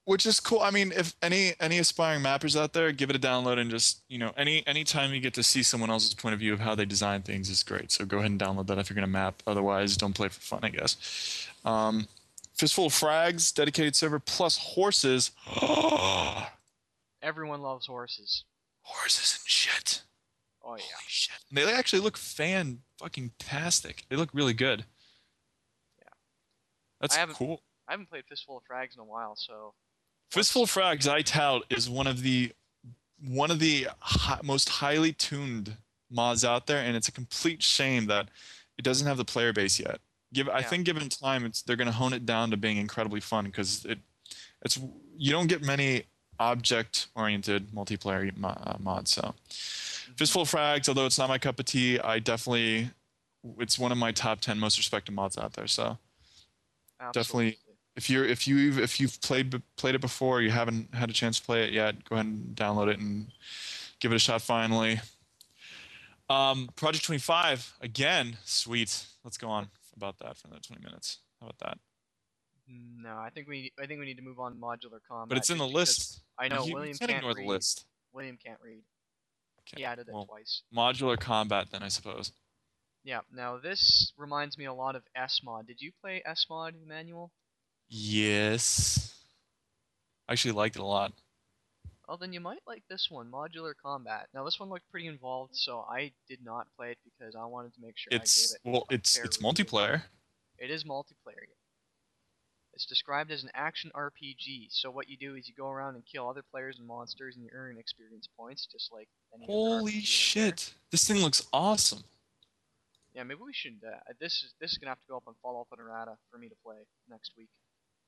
[0.05, 0.59] which is cool.
[0.59, 4.01] I mean, if any any aspiring mappers out there, give it a download and just
[4.09, 6.75] you know any anytime you get to see someone else's point of view of how
[6.75, 7.89] they design things is great.
[7.93, 9.41] So go ahead and download that if you're gonna map.
[9.47, 11.47] Otherwise, don't play for fun, I guess.
[11.63, 12.09] Um,
[12.53, 15.31] Fistful of Frags, dedicated server plus horses.
[17.21, 18.43] Everyone loves horses.
[18.81, 20.03] horses and shit.
[20.63, 20.83] Oh yeah.
[20.83, 21.35] Holy shit!
[21.49, 24.05] And they actually look fan fucking tastic.
[24.09, 24.85] They look really good.
[25.99, 26.09] Yeah.
[27.01, 27.61] That's I cool.
[27.87, 29.73] I haven't played Fistful of Frags in a while, so
[30.31, 32.51] Fistful of Frags, I tout, is one of the
[33.19, 35.77] one of the hi- most highly tuned
[36.09, 38.29] mods out there, and it's a complete shame that
[38.77, 39.99] it doesn't have the player base yet.
[40.33, 43.19] Give, I think, given time, it's they're going to hone it down to being incredibly
[43.19, 43.99] fun because it,
[44.63, 44.79] it's
[45.17, 46.03] you don't get many
[46.39, 49.11] object-oriented multiplayer mo- uh, mods.
[49.11, 49.35] So,
[50.17, 52.89] Fistful of Frags, although it's not my cup of tea, I definitely
[53.59, 55.67] it's one of my top ten most respected mods out there.
[55.67, 55.97] So
[57.11, 57.57] Definitely.
[57.95, 61.39] if you're if you if you've played played it before, you haven't had a chance
[61.39, 63.27] to play it yet, go ahead and download it and
[63.99, 64.41] give it a shot.
[64.41, 64.99] Finally,
[66.29, 69.05] um, Project Twenty Five again, sweet.
[69.23, 71.19] Let's go on about that for another twenty minutes.
[71.39, 71.77] How about that?
[72.67, 75.29] No, I think we I think we need to move on to modular combat.
[75.29, 76.21] But it's in the list.
[76.37, 77.45] I know you, William can't can't ignore read.
[77.45, 77.85] the list.
[78.13, 78.83] William can't read.
[79.59, 79.81] Okay.
[79.81, 80.63] He added it well, twice.
[80.75, 82.31] modular combat, then I suppose.
[83.03, 83.19] Yeah.
[83.33, 85.67] Now this reminds me a lot of SMod.
[85.67, 87.31] Did you play SMod, Emanuel?
[87.89, 89.13] Yes,
[90.27, 91.13] I actually liked it a lot.
[92.09, 94.27] Oh, then you might like this one, Modular Combat.
[94.33, 97.73] Now this one looked pretty involved, so I did not play it because I wanted
[97.75, 98.71] to make sure It's I gave it.
[98.73, 99.65] well, it's it's review.
[99.65, 100.01] multiplayer.
[100.57, 101.47] It is multiplayer.
[102.73, 104.67] It's described as an action RPG.
[104.71, 107.45] So what you do is you go around and kill other players and monsters, and
[107.45, 110.73] you earn experience points, just like any other RPG out Holy shit!
[110.91, 112.03] This thing looks awesome.
[113.13, 113.79] Yeah, maybe we should.
[113.85, 116.37] Uh, this is this is gonna have to go up on Follow-up and Errata for
[116.37, 116.77] me to play
[117.09, 117.49] next week.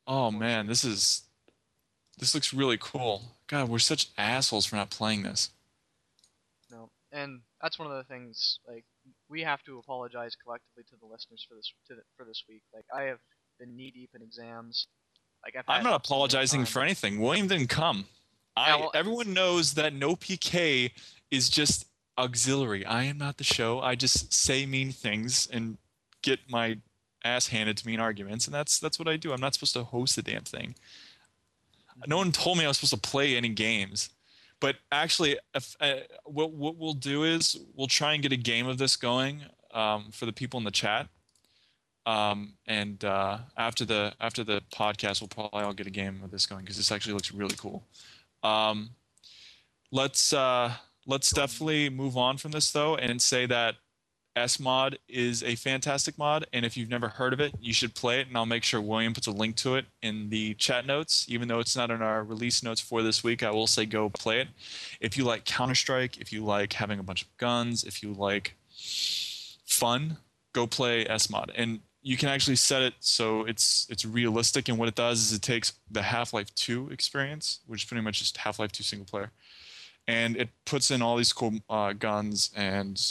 [0.07, 1.23] Oh man, this is
[2.17, 3.23] this looks really cool.
[3.47, 5.49] God, we're such assholes for not playing this.
[6.71, 8.59] No, and that's one of the things.
[8.67, 8.85] Like
[9.29, 12.61] we have to apologize collectively to the listeners for this to the, for this week.
[12.73, 13.19] Like I have
[13.59, 14.87] been knee deep in exams.
[15.43, 17.19] Like I've I'm not apologizing for anything.
[17.21, 18.05] William didn't come.
[18.55, 20.91] I Yeah, well- everyone knows that no PK
[21.31, 21.85] is just
[22.17, 22.85] auxiliary.
[22.85, 23.81] I am not the show.
[23.81, 25.77] I just say mean things and
[26.21, 26.77] get my
[27.23, 29.33] ass handed to me in arguments, and that's that's what I do.
[29.33, 30.75] I'm not supposed to host the damn thing.
[32.07, 34.09] No one told me I was supposed to play any games.
[34.59, 38.67] But actually, if, uh, what what we'll do is we'll try and get a game
[38.67, 41.07] of this going um, for the people in the chat.
[42.05, 46.31] Um, and uh, after the after the podcast, we'll probably all get a game of
[46.31, 47.83] this going because this actually looks really cool.
[48.43, 48.91] Um,
[49.91, 50.73] let's uh,
[51.05, 53.75] let's definitely move on from this though and say that
[54.35, 57.95] S mod is a fantastic mod, and if you've never heard of it, you should
[57.95, 58.27] play it.
[58.27, 61.47] And I'll make sure William puts a link to it in the chat notes, even
[61.47, 63.43] though it's not in our release notes for this week.
[63.43, 64.49] I will say go play it.
[64.99, 68.11] If you like Counter Strike, if you like having a bunch of guns, if you
[68.13, 68.55] like
[69.65, 70.17] fun,
[70.53, 71.51] go play S mod.
[71.55, 74.69] And you can actually set it so it's it's realistic.
[74.69, 78.03] And what it does is it takes the Half Life 2 experience, which is pretty
[78.03, 79.31] much just Half Life 2 single player,
[80.07, 83.01] and it puts in all these cool uh, guns and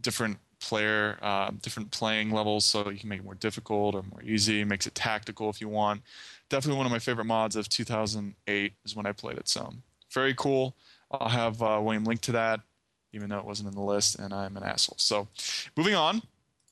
[0.00, 4.22] different player uh, different playing levels so you can make it more difficult or more
[4.22, 6.00] easy it makes it tactical if you want.
[6.48, 9.72] Definitely one of my favorite mods of 2008 is when i played it so
[10.12, 10.74] very cool.
[11.10, 12.60] I'll have uh, william link to that
[13.12, 14.96] even though it wasn't in the list and i'm an asshole.
[14.98, 15.28] So
[15.76, 16.22] moving on.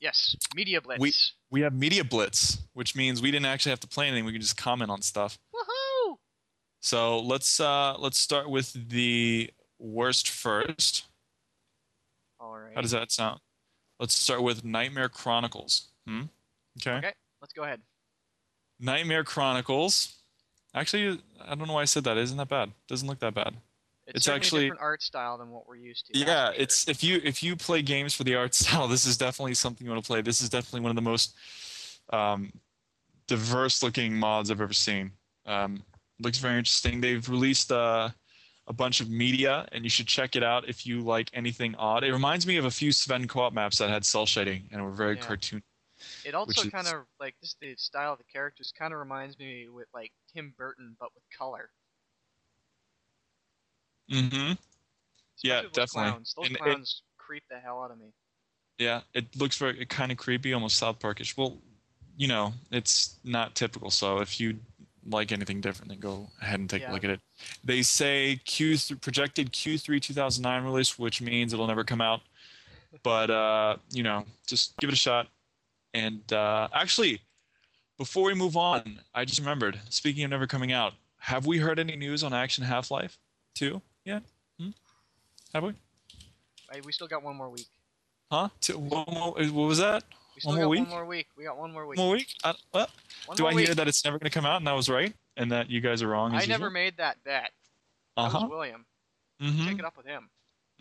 [0.01, 0.99] Yes, Media Blitz.
[0.99, 1.13] We-
[1.51, 4.41] we have media blitz which means we didn't actually have to play anything we can
[4.41, 5.37] just comment on stuff.
[5.53, 6.15] Woohoo!
[6.81, 11.05] so let's uh let's start with the worst first.
[12.39, 12.73] All right.
[12.75, 13.39] how does that sound
[13.99, 16.23] let's start with nightmare chronicles hmm
[16.79, 17.81] okay Okay, let's go ahead.
[18.79, 20.15] Nightmare Chronicles.
[20.73, 22.17] Actually, I don't know why I said that.
[22.17, 22.71] Isn't that bad?
[22.87, 23.55] Doesn't look that bad.
[24.07, 26.17] It's, It's actually- a different art style than what we're used to.
[26.17, 26.55] Yeah, sure.
[26.57, 29.85] it's if you if you play games for the art style, this is definitely something
[29.85, 30.21] you want to play.
[30.21, 31.35] This is definitely one of the most
[32.11, 32.51] um,
[33.27, 35.11] diverse looking mods I've ever seen.
[35.45, 35.83] Um,
[36.19, 36.99] looks very interesting.
[36.99, 38.09] They've released uh,
[38.67, 42.03] a bunch of media, and you should check it out if you like anything odd.
[42.03, 44.91] It reminds me of a few Sven co-op maps that had cell shading and were
[44.91, 45.21] very Yeah.
[45.25, 45.63] cartoon.
[46.25, 49.67] It also kind of like just the style of the characters kind of reminds me
[49.69, 51.69] with like Tim Burton, but with color.
[54.11, 54.53] Mm-hmm.
[55.43, 56.11] Yeah, Especially definitely.
[56.11, 56.33] Clowns.
[56.35, 58.13] Those And it- clowns creep the hell out of me.
[58.79, 61.37] Yeah, it looks very kind of creepy, almost South Parkish.
[61.37, 61.61] Well,
[62.17, 63.91] you know, it's not typical.
[63.91, 64.59] So if you
[65.09, 66.91] like anything different, then go ahead and take Yeah.
[66.91, 67.19] a look at it.
[67.63, 72.21] They say Q projected Q3 2009 release, which means it'll never come out.
[73.03, 75.27] But uh, you know, just give it a shot.
[75.93, 77.21] And uh, actually,
[77.97, 79.79] before we move on, I just remembered.
[79.89, 83.17] Speaking of never coming out, have we heard any news on Action Half Life
[83.55, 84.23] 2 yet?
[84.59, 84.69] Hmm?
[85.53, 85.73] Have we?
[86.71, 87.67] Right, we still got one more week.
[88.31, 88.49] Huh?
[88.61, 90.03] Two, what, what what was that?
[90.35, 90.89] We still One got more one week?
[90.89, 91.27] more week.
[91.37, 91.97] We got one more week.
[91.97, 92.33] One more week?
[92.43, 92.89] I, what?
[93.25, 93.65] One Do I week.
[93.67, 95.79] hear that it's never going to come out and I was right and that you
[95.81, 96.33] guys are wrong?
[96.33, 97.51] I never made that bet.
[98.17, 98.47] Uh huh.
[98.49, 98.85] William.
[99.41, 99.67] Mm-hmm.
[99.67, 100.29] Take it up with him.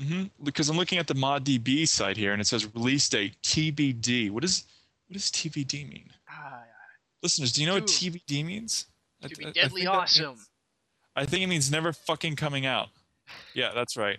[0.01, 0.25] Mm-hmm.
[0.45, 4.31] Because I'm looking at the ModDB site here and it says release date TBD.
[4.31, 4.65] What is
[5.09, 6.09] what does TBD mean?
[6.31, 6.63] Ah,
[7.23, 8.87] Listeners, do you know what TBD means?
[9.23, 10.27] I- to be I deadly think awesome.
[10.29, 10.49] means-
[11.15, 12.89] I think it means never fucking coming out.
[13.55, 14.19] Yeah, that's right.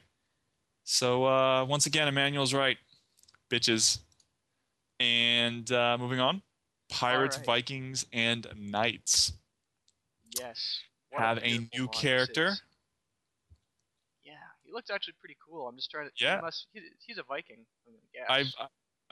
[0.85, 2.77] So uh, once again, Emanuel's right,
[3.49, 3.99] bitches.
[5.03, 6.41] And uh, moving on,
[6.89, 7.45] Pirates, right.
[7.45, 9.33] Vikings, and Knights.
[10.39, 10.79] Yes.
[11.09, 12.53] What have a beautiful new character.
[14.23, 14.33] Yeah,
[14.63, 15.67] he looks actually pretty cool.
[15.67, 16.11] I'm just trying to.
[16.17, 16.39] Yeah.
[16.41, 17.57] Must, he, he's a Viking.
[18.29, 18.45] I'm.
[18.47, 18.53] I've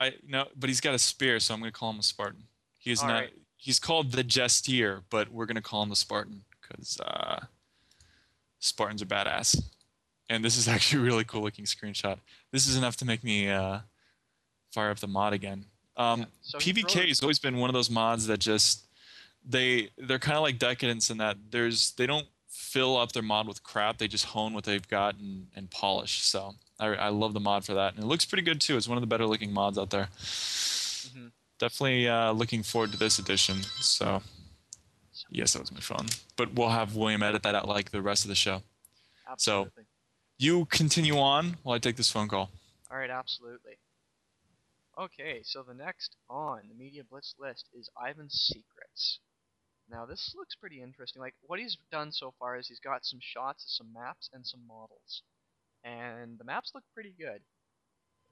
[0.00, 2.44] I, I no, but he's got a spear, so I'm gonna call him a Spartan.
[2.78, 3.14] He is All not.
[3.14, 3.32] right.
[3.58, 7.40] He's called the Gestir, but we're gonna call him the Spartan because uh,
[8.60, 9.62] Spartans are badass.
[10.30, 12.16] And this is actually a really cool looking screenshot.
[12.50, 13.80] This is enough to make me uh,
[14.72, 15.66] fire up the mod again.
[15.96, 18.86] Um, Yeah, so PVK has always been one of those mods that just
[19.44, 23.46] they they're kind of like decadence in that there's they don't fill up their mod
[23.46, 23.98] with crap.
[23.98, 26.22] They just hone what they've got and, and polish.
[26.22, 28.76] So I, I love the mod for that, and it looks pretty good too.
[28.76, 30.08] It's one of the better looking mods out there.
[30.14, 31.32] Mhm.
[31.58, 33.62] Definitely uh, looking forward to this edition.
[33.80, 34.22] So
[35.30, 38.24] yes, that was my phone, but we'll have William edit that out like the rest
[38.24, 38.62] of the show.
[39.30, 39.84] Absolutely.
[40.38, 42.50] You continue on while I take this phone call.
[42.90, 43.76] All right, absolutely.
[44.98, 49.20] Okay, so the next on the Media Blitz list is Ivan's Secrets.
[49.88, 51.20] Now, this looks pretty interesting.
[51.20, 54.46] Like, what he's done so far is he's got some shots of some maps and
[54.46, 55.22] some models.
[55.82, 57.40] And the maps look pretty good.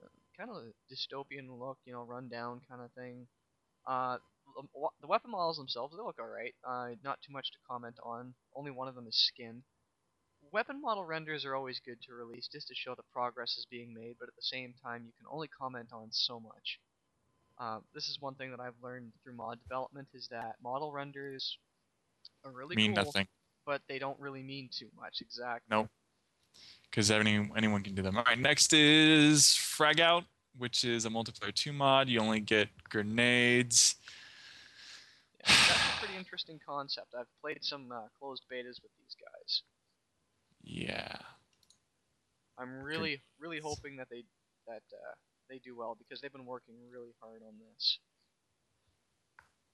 [0.02, 3.26] Uh, kind of a dystopian look, you know, rundown kind of thing.
[3.86, 4.18] Uh,
[4.54, 6.54] the the weapon models themselves, they look alright.
[6.62, 8.34] Uh, not too much to comment on.
[8.54, 9.62] Only one of them is skinned
[10.52, 13.94] weapon model renders are always good to release just to show the progress is being
[13.94, 16.80] made, but at the same time, you can only comment on so much.
[17.58, 21.58] Uh, this is one thing that I've learned through mod development is that model renders
[22.44, 23.26] are really mean cool, nothing
[23.66, 25.20] but they don't really mean too much.
[25.20, 25.66] Exactly.
[25.70, 25.88] Nope.
[26.90, 28.16] because any, anyone can do them.
[28.16, 30.24] All right, next is Frag Out,
[30.58, 32.08] which is a multiplayer two mod.
[32.08, 33.96] You only get grenades.
[35.38, 37.14] Yeah, that's a pretty interesting concept.
[37.18, 39.62] I've played some uh, closed betas with these guys.
[40.62, 41.16] Yeah.
[42.58, 44.24] I'm really, really hoping that they
[44.66, 45.14] that uh,
[45.48, 47.98] they do well because they've been working really hard on this.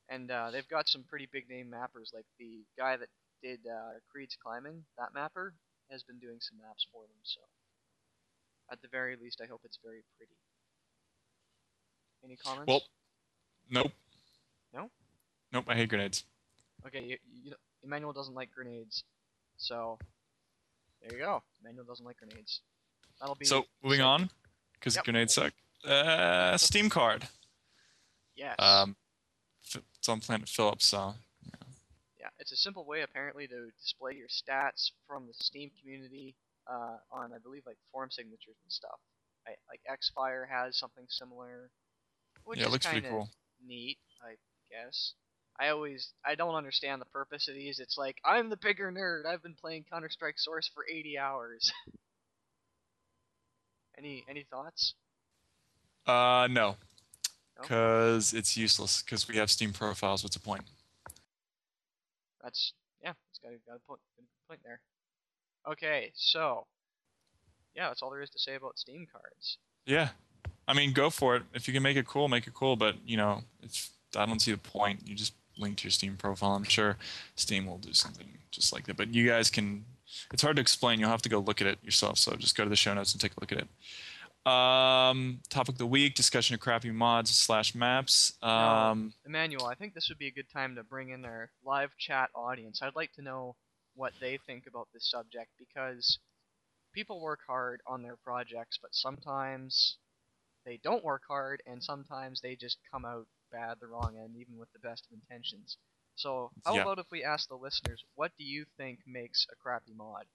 [0.08, 3.08] And uh, they've got some pretty big name mappers, like the guy that
[3.42, 4.84] did uh, Creed's Climbing.
[4.96, 5.52] That mapper
[5.90, 7.40] has been doing some maps for them, so
[8.70, 10.32] at the very least, I hope it's very pretty.
[12.24, 12.66] Any comments?
[12.68, 12.82] Well,
[13.70, 13.92] nope.
[14.72, 14.90] No?
[15.52, 15.64] Nope.
[15.68, 16.24] I hate grenades.
[16.86, 19.04] okay, you, you know, Emanuel doesn't like grenades,
[19.56, 19.98] so
[21.08, 21.42] there you go.
[21.62, 22.60] Emanuel doesn't like grenades.
[23.20, 24.30] That'll be So moving on,
[24.74, 25.04] because Yep.
[25.04, 25.52] grenades suck.
[25.84, 27.28] Uh, Steam card.
[28.34, 28.56] Yes.
[28.58, 28.96] Um,
[29.64, 31.14] it's on Planet Phillips, so
[32.18, 36.36] Yeah, it's a simple way apparently to display your stats from the Steam community
[36.66, 38.98] uh, on, I believe, like form signatures and stuff.
[39.46, 41.70] I, like Xfire has something similar,
[42.44, 43.30] which yeah, is looks kind pretty of cool.
[43.64, 44.34] neat, I
[44.70, 45.14] guess.
[45.58, 47.80] I always, I don't understand the purpose of these.
[47.80, 49.26] It's like I'm the bigger nerd.
[49.26, 51.72] I've been playing Counter Strike Source for 80 hours.
[53.98, 54.94] any, any thoughts?
[56.06, 56.76] Uh, no,
[57.56, 57.62] No?
[57.62, 59.02] because it's useless.
[59.02, 60.22] Because we have Steam profiles.
[60.22, 60.62] What's the point?
[62.42, 64.80] That's yeah, it's got a, got a point, got a point there.
[65.68, 66.66] Okay, so
[67.74, 69.58] yeah, that's all there is to say about Steam cards.
[69.84, 70.10] Yeah,
[70.68, 71.42] I mean, go for it.
[71.54, 72.76] If you can make it cool, make it cool.
[72.76, 75.00] But you know, it's I don't see the point.
[75.04, 76.52] You just link to your Steam profile.
[76.52, 76.96] I'm sure
[77.34, 78.96] Steam will do something just like that.
[78.96, 79.84] But you guys can.
[80.32, 81.00] It's hard to explain.
[81.00, 82.18] You'll have to go look at it yourself.
[82.18, 83.68] So just go to the show notes and take a look at it.
[84.46, 88.32] Um, topic of the week: discussion of crappy mods slash maps.
[88.42, 91.90] Um, Emanuel, I think this would be a good time to bring in our live
[91.98, 92.80] chat audience.
[92.80, 93.56] I'd like to know
[93.96, 96.18] what they think about this subject because
[96.94, 99.96] people work hard on their projects, but sometimes
[100.64, 104.56] they don't work hard, and sometimes they just come out bad the wrong end, even
[104.58, 105.78] with the best of intentions.
[106.14, 106.82] So, how Yeah.
[106.82, 110.26] about if we ask the listeners, what do you think makes a crappy mod?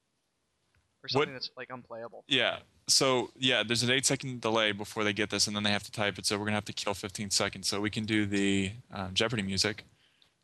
[1.04, 2.24] Or something that's like unplayable.
[2.28, 2.60] Yeah.
[2.88, 5.82] So yeah, there's an eight second delay before they get this, and then they have
[5.84, 6.28] to type it.
[6.28, 7.68] So we're gonna have to kill 15 seconds.
[7.68, 9.84] So we can do the um, Jeopardy music,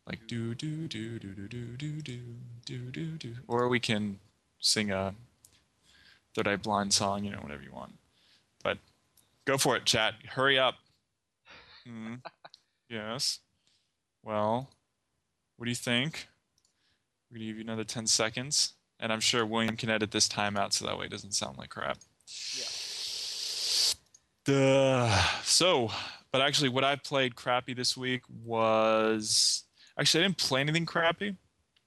[0.07, 4.19] like do do do do do do do do do do do, or we can
[4.59, 5.13] sing a
[6.33, 7.93] Third Eye Blind song, you know, whatever you want.
[8.63, 8.79] But
[9.45, 10.15] go for it, chat.
[10.29, 10.75] Hurry up.
[11.85, 12.15] Hmm.
[12.89, 13.39] Yes.
[14.23, 14.69] Well,
[15.57, 16.27] what do you think?
[17.29, 18.73] We're gonna give you another 10 seconds.
[18.99, 21.57] And I'm sure William can edit this time out so that way it doesn't sound
[21.57, 21.97] like crap.
[22.57, 22.65] Yeah.
[24.45, 25.23] Duh.
[25.43, 25.91] So,
[26.31, 29.63] but actually, what I played crappy this week was
[29.99, 31.35] actually I didn't play anything crappy,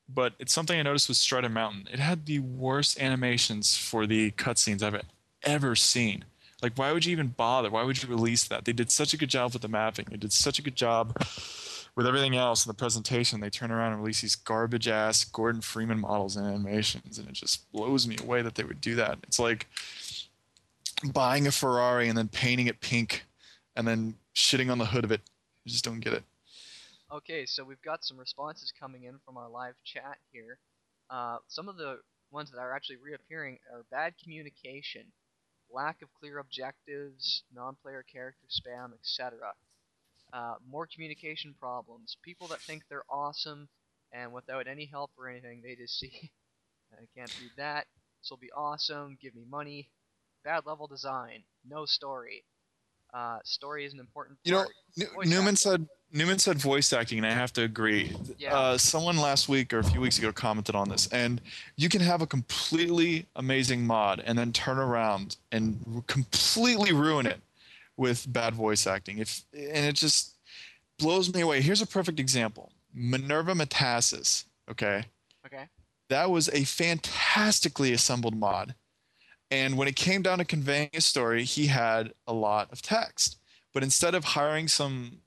[0.08, 1.88] but it's something I noticed with Strider Mountain.
[1.92, 5.02] It had the worst animations for the cutscenes I've
[5.42, 6.24] ever seen.
[6.62, 7.70] Like, why would you even bother?
[7.70, 8.64] Why would you release that?
[8.64, 10.06] They did such a good job with the mapping.
[10.10, 11.16] They did such a good job
[11.96, 13.40] with everything else in the presentation.
[13.40, 17.34] They turn around and release these garbage ass Gordon Freeman models and animations, and it
[17.34, 19.18] just blows me away that they would do that.
[19.24, 19.66] It's like
[21.12, 23.24] buying a Ferrari and then painting it pink
[23.74, 25.20] and then shitting on the hood of it.
[25.66, 26.22] I just don't get it.
[27.12, 30.58] Okay, so we've got some responses coming in from our live chat here.
[31.08, 31.98] Uh, some of the
[32.30, 35.02] ones that are actually reappearing are bad communication,
[35.72, 39.52] lack of clear objectives, non-player character spam, etc.
[40.32, 43.68] Uh, more communication problems, people that think they're awesome,
[44.12, 46.30] and without any help or anything, they just see,
[46.92, 47.86] I can't read that.
[48.22, 49.16] This will be awesome.
[49.20, 49.88] Give me money.
[50.44, 51.42] Bad level design.
[51.68, 52.44] No story.
[53.12, 55.14] Uh, story is an important You know, part.
[55.14, 58.14] Voice Newman said Newman said voice acting, and I have to agree.
[58.38, 58.56] Yeah.
[58.56, 61.40] Uh, someone last week or a few weeks ago commented on this, and
[61.76, 67.40] you can have a completely amazing mod and then turn around and completely ruin it
[67.96, 69.18] with bad voice acting.
[69.18, 70.34] If and it just
[70.98, 71.60] blows me away.
[71.60, 74.44] Here's a perfect example: Minerva Metastasis.
[74.70, 75.04] Okay,
[75.46, 75.64] Okay.
[76.08, 78.74] that was a fantastically assembled mod.
[79.52, 83.36] And when it came down to conveying a story, he had a lot of text.
[83.74, 85.18] But instead of hiring some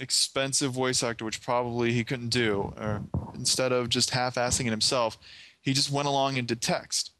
[0.00, 3.02] expensive voice actor, which probably he couldn't do, or
[3.34, 5.18] instead of just half assing it himself,
[5.60, 7.12] he just went along and did text.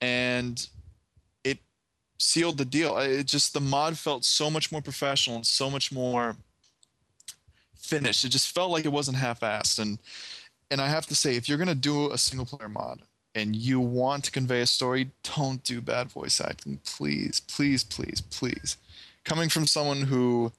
[0.00, 0.66] And
[1.44, 1.58] it
[2.18, 2.96] sealed the deal.
[2.98, 6.36] It just, the mod felt so much more professional and so much more
[7.88, 8.24] finished.
[8.24, 9.78] It just felt like it wasn't half assed.
[9.78, 9.98] And
[10.70, 13.00] and I have to say, if you're gonna do a single player mod
[13.34, 18.20] and you want to convey a story, don't do bad voice acting, please, please, please,
[18.20, 18.76] please.
[19.24, 20.52] Coming from someone who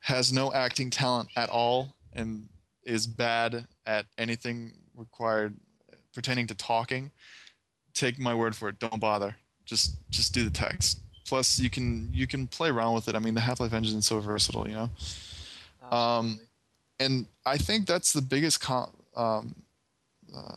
[0.00, 2.48] has no acting talent at all and
[2.84, 5.54] is bad at anything required
[6.14, 7.10] pertaining to talking,
[7.94, 8.78] take my word for it.
[8.78, 9.36] Don't bother.
[9.64, 11.00] Just just do the text.
[11.26, 13.14] Plus, you can you can play around with it.
[13.14, 14.90] I mean, the Half Life engine is so versatile, you know
[15.96, 16.40] Um,
[16.98, 19.54] and I think that's the biggest com- um,
[20.34, 20.56] uh,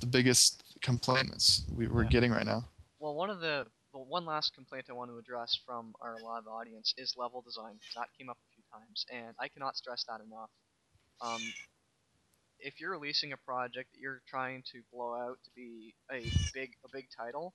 [0.00, 2.08] the biggest complaints we, we're Yeah.
[2.10, 2.64] getting right now.
[2.98, 6.46] Well, one of the well, one last complaint I want to address from our live
[6.48, 7.78] audience is level design.
[7.94, 10.50] That came up a times, and I cannot stress that enough.
[11.20, 11.42] Um,
[12.58, 16.22] if you're releasing a project that you're trying to blow out to be a
[16.54, 17.54] big a big title,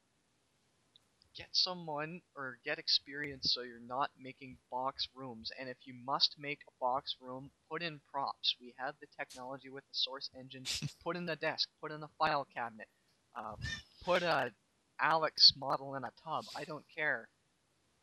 [1.38, 5.52] get someone or get experience so you're not making box rooms.
[5.60, 8.56] And if you must make a box room, put in props.
[8.60, 10.66] We have the technology with the source engine.
[11.04, 11.70] put in the desk.
[11.82, 12.88] Put in a file cabinet.
[13.36, 13.56] Uh,
[14.04, 14.52] put a
[15.00, 16.46] Alex model in a tub.
[16.56, 17.30] I don't care.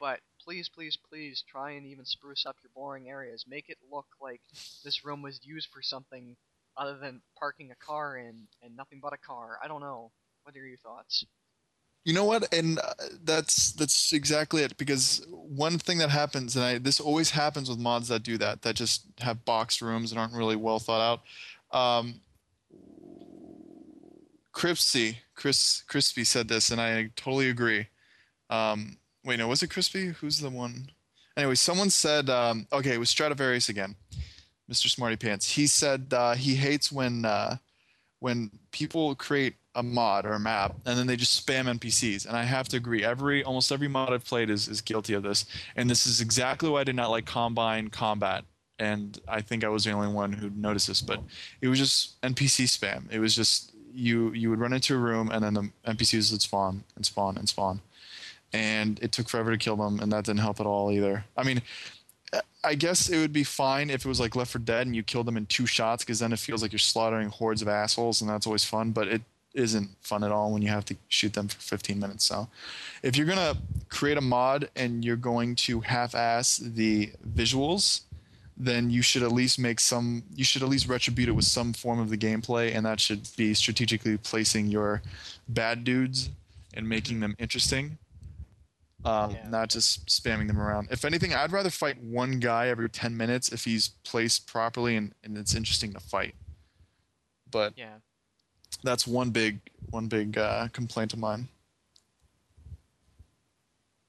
[0.04, 3.46] But please, please, please try and even spruce up your boring areas.
[3.48, 4.42] Make it look like
[4.84, 6.36] this room was used for something
[6.76, 9.58] other than parking a car in and nothing but a car.
[9.64, 10.10] I don't know.
[10.42, 11.24] What are your thoughts?
[12.04, 12.52] You know what?
[12.52, 12.92] And uh,
[13.22, 14.76] that's that's exactly it.
[14.76, 18.60] Because one thing that happens, and I, this always happens with mods that do that,
[18.60, 21.22] that just have boxed rooms and aren't really well thought
[21.72, 21.80] out.
[21.80, 22.20] Um,
[24.52, 27.86] Crispy, Chris Crispy said this, and I totally agree.
[28.50, 30.08] Um, wait, no, was it Crispy?
[30.08, 30.90] Who's the one?
[31.36, 33.96] Anyway, someone said, um, okay, it was Stradivarius again,
[34.70, 34.88] Mr.
[34.88, 35.50] Smarty Pants.
[35.50, 37.56] He said uh, he hates when uh,
[38.20, 42.26] when people create a mod or a map and then they just spam NPCs.
[42.26, 45.22] And I have to agree, every almost every mod I've played is, is guilty of
[45.22, 45.44] this.
[45.76, 48.44] And this is exactly why I did not like Combine Combat.
[48.78, 51.22] And I think I was the only one who noticed this, but
[51.60, 53.10] it was just NPC spam.
[53.10, 56.42] It was just you you would run into a room and then the NPCs would
[56.42, 57.80] spawn and spawn and spawn.
[58.54, 61.24] And it took forever to kill them, and that didn't help at all either.
[61.36, 61.60] I mean,
[62.62, 65.02] I guess it would be fine if it was like Left 4 Dead and you
[65.02, 68.20] killed them in two shots, because then it feels like you're slaughtering hordes of assholes,
[68.20, 68.92] and that's always fun.
[68.92, 69.22] But it
[69.54, 72.24] isn't fun at all when you have to shoot them for 15 minutes.
[72.24, 72.48] So,
[73.02, 73.56] if you're gonna
[73.88, 78.02] create a mod and you're going to half-ass the visuals,
[78.56, 80.22] then you should at least make some.
[80.34, 83.28] You should at least retribute it with some form of the gameplay, and that should
[83.36, 85.02] be strategically placing your
[85.48, 86.30] bad dudes
[86.72, 87.98] and making them interesting.
[89.04, 89.48] Um, Yeah.
[89.48, 90.88] Not just spamming them around.
[90.90, 95.14] If anything, I'd rather fight one guy every 10 minutes if he's placed properly and,
[95.22, 96.34] and it's interesting to fight.
[97.50, 97.98] But Yeah.
[98.82, 101.48] that's one big one big uh, complaint of mine.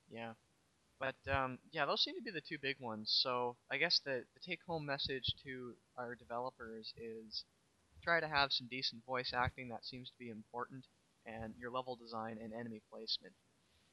[0.09, 0.33] Yeah.
[0.99, 3.11] But um, yeah, those seem to be the two big ones.
[3.21, 7.43] So I guess the, the take home message to our developers is
[8.01, 9.67] try to have some decent voice acting.
[9.69, 10.85] That seems to be important,
[11.25, 13.33] and your level design and enemy placement.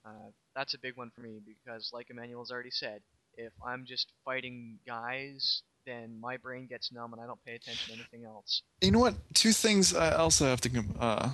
[0.04, 3.00] Uh, that's a big one for me because, like Emanuel's already said,
[3.36, 7.94] if I'm just fighting guys, then my brain gets numb and I don't pay attention
[7.94, 8.62] to anything else.
[8.80, 9.14] You know what?
[9.34, 11.30] Two things I also have to com- uh,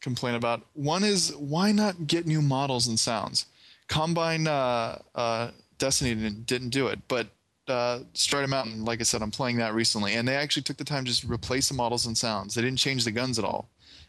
[0.00, 0.66] complain about.
[0.74, 3.46] One is why not get new models and sounds?
[3.88, 7.28] Combine uh, uh, Destiny didn't, do it, but
[7.68, 10.84] uh, Strider Mountain, like I said, I'm playing that recently, and they actually took the
[10.84, 12.54] time to just replace the models and sounds.
[12.54, 13.68] They didn't change the guns at all,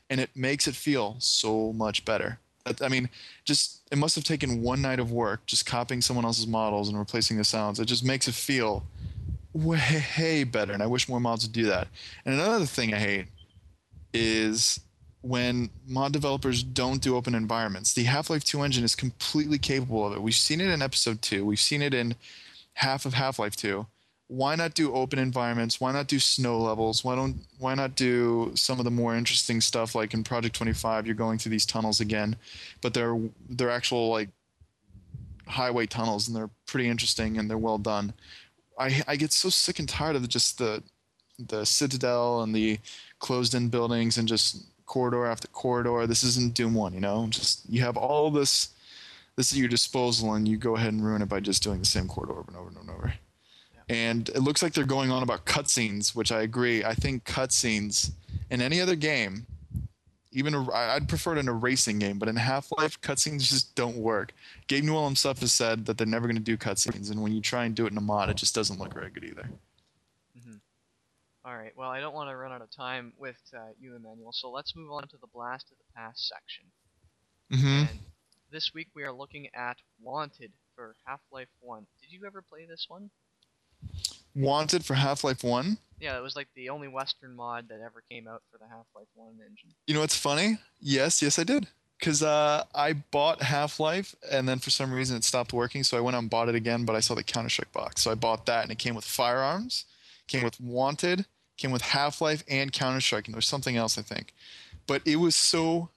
[0.10, 2.40] and it makes it feel so much better.
[2.68, 3.10] That- I mean,
[3.46, 6.98] just it must have taken one night of work just copying someone else's models and
[6.98, 7.80] replacing the sounds.
[7.80, 8.84] It just makes it feel
[9.54, 11.88] way better, and I wish more mods would do that.
[12.26, 13.28] And another thing I hate
[14.14, 14.80] is
[15.22, 17.94] when mod developers don't do open environments.
[17.94, 20.22] The Half-Life 2 engine is completely capable of it.
[20.22, 21.46] We've seen it in episode 2.
[21.46, 22.16] We've seen it in
[22.74, 23.86] half of Half-Life 2.
[24.30, 25.80] Why not do open environments?
[25.80, 27.04] Why not do snow levels?
[27.04, 31.06] Why don't why not do some of the more interesting stuff like in Project 25
[31.06, 32.36] you're going through these tunnels again,
[32.82, 33.18] but they're
[33.50, 34.30] they're actual like
[35.48, 38.14] highway tunnels and they're pretty interesting and they're well done.
[38.78, 40.84] I I get so sick and tired of just the
[41.40, 42.80] the citadel and the
[43.20, 46.08] closed in buildings and just corridor after corridor.
[46.08, 47.28] This isn't Doom 1, you know?
[47.30, 48.70] Just you have all this
[49.36, 51.86] this at your disposal and you go ahead and ruin it by just doing the
[51.86, 53.14] same corridor over and over and over and over.
[53.90, 56.84] And it looks like they're going on about cutscenes, which I agree.
[56.84, 58.12] I think cutscenes
[58.50, 59.46] in any other game,
[60.32, 63.98] even a, I'd prefer it in a racing game, but in Half-Life, cutscenes just don't
[63.98, 64.34] work.
[64.68, 67.40] Gabe Newell himself has said that they're never going to do cutscenes, and when you
[67.40, 69.50] try and do it in a mod, it just doesn't look very good either.
[71.48, 71.72] All right.
[71.78, 74.34] Well, I don't want to run out of time with uh, you, Emanuel.
[74.34, 76.66] So let's move on to the blast of the past section.
[77.54, 77.90] Mm-hmm.
[77.90, 78.00] And
[78.52, 81.88] this week we are looking at Wanted for Half-Life 1.
[82.02, 83.10] Did you ever play this one?
[84.36, 85.78] Wanted for Half-Life 1.
[86.00, 89.08] Yeah, it was like the only Western mod that ever came out for the Half-Life
[89.16, 89.70] 1 engine.
[89.88, 90.60] You know what's funny?
[90.80, 91.68] Yes, yes, I did.
[91.98, 95.98] Because uh, I bought Half Life, and then for some reason it stopped working, so
[95.98, 98.04] I went out and bought it again, but I saw the Counter Strike box.
[98.04, 99.86] So I bought that, and it came with firearms,
[100.28, 101.26] came with Wanted,
[101.58, 104.36] came with Half Life, and Counter Strike, and there was something else, I think.
[104.86, 105.90] But it was so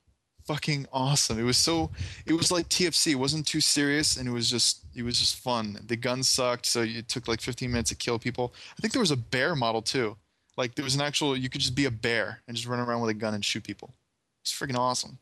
[0.50, 1.38] fucking awesome.
[1.38, 1.90] It was so,
[2.26, 3.12] it was like TFC.
[3.12, 5.78] It wasn't too serious, and it was just, it was just fun.
[5.86, 8.52] The gun sucked, so it took like 15 minutes to kill people.
[8.76, 10.16] I think there was a bear model too.
[10.56, 13.00] Like there was an actual, you could just be a bear and just run around
[13.00, 13.94] with a gun and shoot people.
[14.42, 15.18] It's freaking awesome.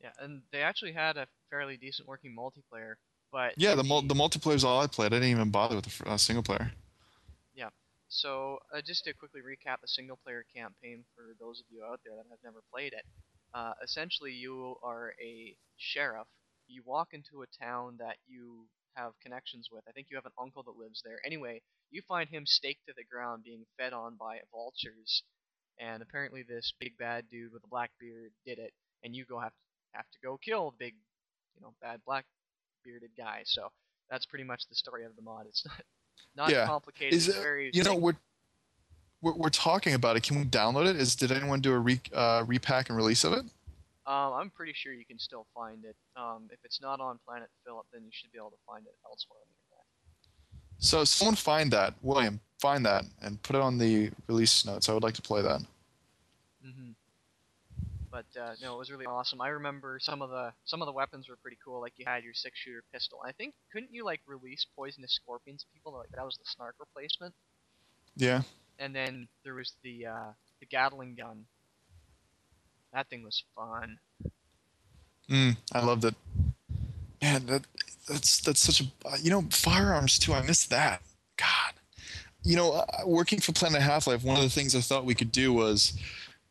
[0.00, 2.94] Yeah, and they actually had a fairly decent working multiplayer,
[3.32, 5.12] but Yeah, the mul- the multiplayer is all I played.
[5.12, 6.70] I didn't even bother with the uh, single player.
[7.54, 7.70] Yeah.
[8.08, 12.00] So, uh, just to quickly recap the single player campaign for those of you out
[12.04, 13.04] there that have never played it,
[13.54, 16.26] uh, essentially you are a sheriff.
[16.68, 19.82] You walk into a town that you have connections with.
[19.88, 21.18] I think you have an uncle that lives there.
[21.24, 25.22] Anyway, you find him staked to the ground being fed on by vultures,
[25.78, 28.72] and apparently this big bad dude with a black beard did it,
[29.02, 29.56] and you go have to,
[29.94, 30.94] have to go kill the big,
[31.56, 32.24] you know, bad black
[32.84, 33.42] bearded guy.
[33.44, 33.68] So
[34.10, 35.46] that's pretty much the story of the mod.
[35.48, 35.82] It's not
[36.36, 36.66] not Yeah.
[36.66, 37.14] complicated.
[37.14, 38.16] Is it- very You know, we're,
[39.22, 40.22] we're we're talking about it.
[40.22, 40.96] Can we download it?
[40.96, 43.44] Is did anyone do a re, uh, repack and release of it?
[44.06, 45.94] Um, I'm pretty sure you can still find it.
[46.16, 48.94] Um, if it's not on Planet Philip, then you should be able to find it
[49.06, 49.86] elsewhere on the internet.
[50.78, 54.88] So someone find that, William, find that and put it on the release notes.
[54.88, 55.60] I would like to play that.
[56.64, 56.92] hmm
[58.10, 59.40] But uh, no, it was really awesome.
[59.40, 61.80] I remember some of the some of the weapons were pretty cool.
[61.80, 63.20] Like you had your six shooter pistol.
[63.24, 65.92] I think couldn't you like release poisonous scorpions people?
[65.92, 67.34] Like that was the snark replacement.
[68.16, 68.42] Yeah.
[68.80, 71.44] And then there was the uh, the Gatling gun.
[72.92, 73.98] That thing was fun.
[75.30, 76.14] Mm, I loved it.
[77.22, 77.62] Man, that
[78.08, 80.32] that's that's such a uh, you know firearms too.
[80.32, 81.02] I miss that.
[81.36, 81.74] God,
[82.42, 85.14] you know, uh, working for Planet Half Life, one of the things I thought we
[85.14, 85.92] could do was,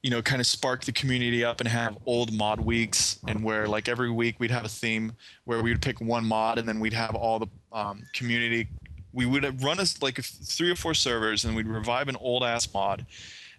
[0.04, 3.68] you know, kind of spark the community up and have old mod weeks, and where
[3.68, 5.14] like every week we'd have a theme
[5.46, 8.68] where we would pick one mod, and then we'd have all the um, community.
[9.14, 12.72] We would run us like three or four servers, and we'd revive an old ass
[12.74, 13.06] mod,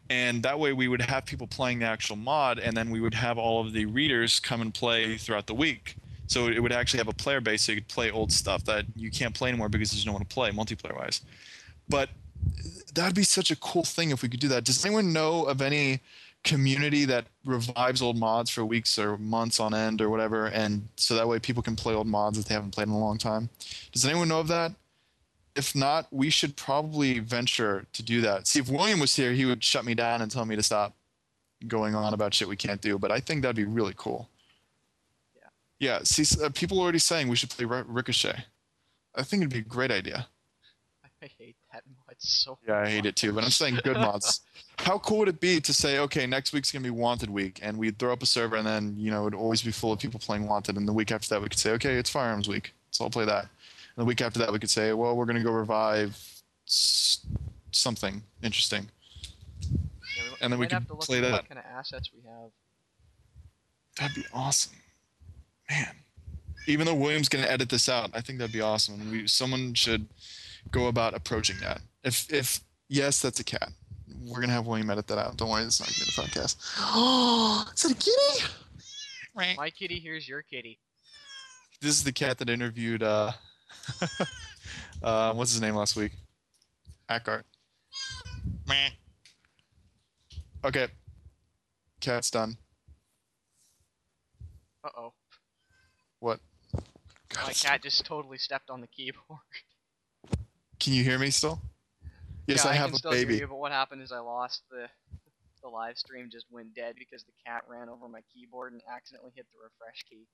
[0.09, 3.15] and that way we would have people playing the actual mod, and then we would
[3.15, 5.97] have all of the readers come and play throughout the week.
[6.27, 8.85] So it would actually have a player base, so you could play old stuff that
[8.95, 11.23] you can't play anymore because there's no one to play multiplayer wise.
[11.89, 12.09] But
[12.95, 14.65] that'd be such a cool thing if we could do that.
[14.65, 16.01] Does anyone know of any
[16.45, 21.15] community that revives old mods for weeks or months on end or whatever, and so
[21.15, 23.51] that way people can play old mods that they haven't played in a long time?
[23.93, 24.73] Does anyone know of that?
[25.57, 28.47] If not, we should probably venture to do that.
[28.47, 30.95] See, if William was here, he would shut me down and tell me to stop
[31.67, 32.99] going on about shit we can't do.
[32.99, 34.29] But I think that'd be really cool.
[35.37, 35.49] Yeah.
[35.79, 36.01] Yeah.
[36.05, 38.45] See, uh, people are already saying we should play Ri- Ricochet.
[39.15, 40.29] I think it'd be a great idea.
[41.23, 42.59] I hate that mod so.
[42.67, 44.41] Yeah, I hate it too, but I'm saying good mods.
[44.79, 47.77] How cool would it be to say, okay, next week's gonna be Wanted Week, and
[47.77, 50.19] we'd throw up a server, and then you know it'd always be full of people
[50.19, 53.05] playing Wanted, and the week after that we could say, okay, it's Firearms Week, so
[53.05, 53.49] I'll play that.
[54.01, 56.17] And the week after that we could say, well, we're gonna go revive
[56.67, 57.27] s-
[57.71, 58.89] something interesting.
[59.61, 59.77] Yeah,
[60.17, 61.33] we, And then we might have could to look play at that.
[61.33, 62.51] What kind of assets we have?
[63.99, 64.73] That'd be awesome,
[65.69, 65.97] man.
[66.67, 70.07] Even though William's gonna edit this out, I think that'd be awesome, we someone should
[70.71, 71.83] go about approaching that.
[72.03, 73.69] If if yes, that's a cat.
[74.25, 75.37] We're gonna have William edit that out.
[75.37, 76.57] Don't worry, it's not gonna be a podcast.
[76.79, 78.51] Oh, is that a kitty?
[79.35, 79.59] Right.
[79.59, 80.79] My kitty, here's your kitty.
[81.83, 83.33] This is the cat that interviewed uh,
[85.03, 86.13] uh what's his name last week?
[87.09, 87.43] Ackart.
[88.67, 88.91] Meh.
[90.65, 90.89] Okay.
[92.01, 92.57] Cat's done.
[94.85, 95.13] Uh oh.
[96.21, 96.41] What?
[97.29, 99.41] God, My cat just totally stepped on the keyboard.
[100.79, 101.61] Can you hear me still?
[102.47, 103.37] Yes, yeah, I have can a baby.
[103.37, 104.89] You, but what happened is I lost the
[105.63, 109.33] the live stream just went dead because the cat ran over my keyboard and accidentally
[109.35, 110.27] hit the refresh key.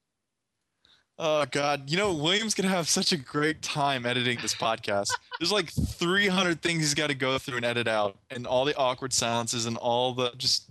[1.19, 1.89] Oh God!
[1.89, 5.09] You know William's gonna have such a great time editing this podcast.
[5.41, 8.77] There's like 300 things he's got to go through and edit out, and all the
[8.77, 10.65] awkward silences and all the just.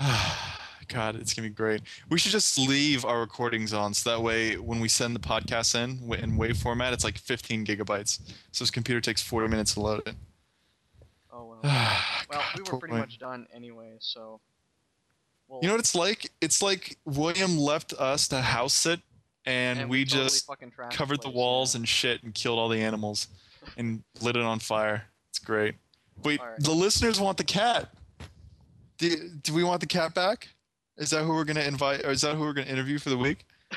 [0.88, 1.82] God, it's gonna be great.
[2.08, 5.74] We should just leave our recordings on, so that way when we send the podcast
[5.76, 8.18] in in WAV format, it's like 15 gigabytes.
[8.50, 10.14] So his computer takes 40 minutes to load it.
[11.32, 11.60] Oh well.
[11.64, 14.40] well, Well, we were pretty much done anyway, so.
[15.48, 16.30] We'll, You know what it's like?
[16.40, 19.00] It's like William left us to house sit,
[19.46, 20.50] and, and we, totally just
[20.90, 21.78] covered the place, walls yeah.
[21.78, 23.28] and shit and killed all the animals
[23.76, 25.04] and lit it on fire.
[25.30, 25.74] It's great.
[26.22, 26.60] Wait, Alright.
[26.60, 27.94] the listeners want the cat.
[28.98, 30.48] Do, do we want the cat back?
[30.98, 33.16] Is that who we're gonna invite, or is that who we're gonna interview for the
[33.18, 33.46] week?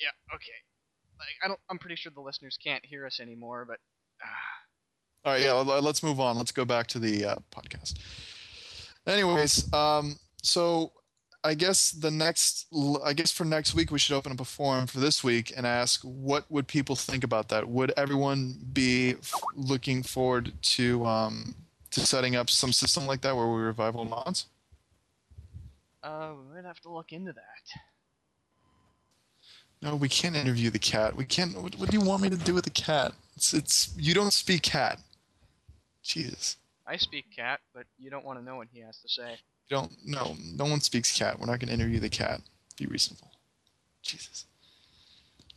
[0.00, 0.34] Yeah.
[0.34, 0.50] Okay.
[1.16, 1.60] Like I don't.
[1.70, 3.78] I'm pretty sure the listeners can't hear us anymore, but.
[4.20, 4.26] ah,
[5.24, 5.52] All right, yeah.
[5.52, 6.36] Let's move on.
[6.36, 7.98] Let's go back to the uh, podcast.
[9.06, 10.92] Anyways, um, so
[11.44, 12.66] I guess the next,
[13.04, 15.66] I guess for next week we should open up a forum for this week and
[15.66, 17.68] ask what would people think about that?
[17.68, 21.56] Would everyone be f- looking forward to um,
[21.90, 24.46] to setting up some system like that where we revive old mods?
[26.02, 27.80] Uh, we might have to look into that.
[29.82, 31.16] No, we can't interview the cat.
[31.16, 31.60] We can't.
[31.60, 33.12] What, what do you want me to do with the cat?
[33.34, 35.00] It's it's you don't speak cat.
[36.04, 36.56] Jesus.
[36.86, 39.38] I speak cat, but you don't want to know what he has to say.
[39.72, 41.40] Don't no no one speaks cat.
[41.40, 42.42] We're not gonna interview the cat.
[42.76, 43.32] Be reasonable.
[44.02, 44.44] Jesus.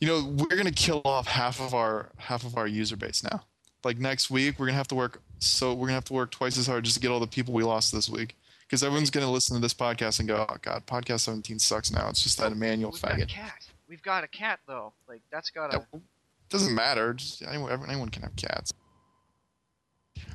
[0.00, 3.44] You know, we're gonna kill off half of our half of our user base now.
[3.84, 6.56] Like next week we're gonna have to work so we're gonna have to work twice
[6.56, 8.36] as hard just to get all the people we lost this week.
[8.62, 12.08] Because everyone's gonna listen to this podcast and go, Oh god, podcast seventeen sucks now.
[12.08, 13.68] It's just that Emanuel We've got a cat.
[13.86, 14.94] We've got a cat though.
[15.06, 15.84] Like that's gotta.
[15.92, 16.00] Yeah,
[16.48, 17.12] doesn't matter.
[17.12, 18.72] Just anyone, anyone can have cats.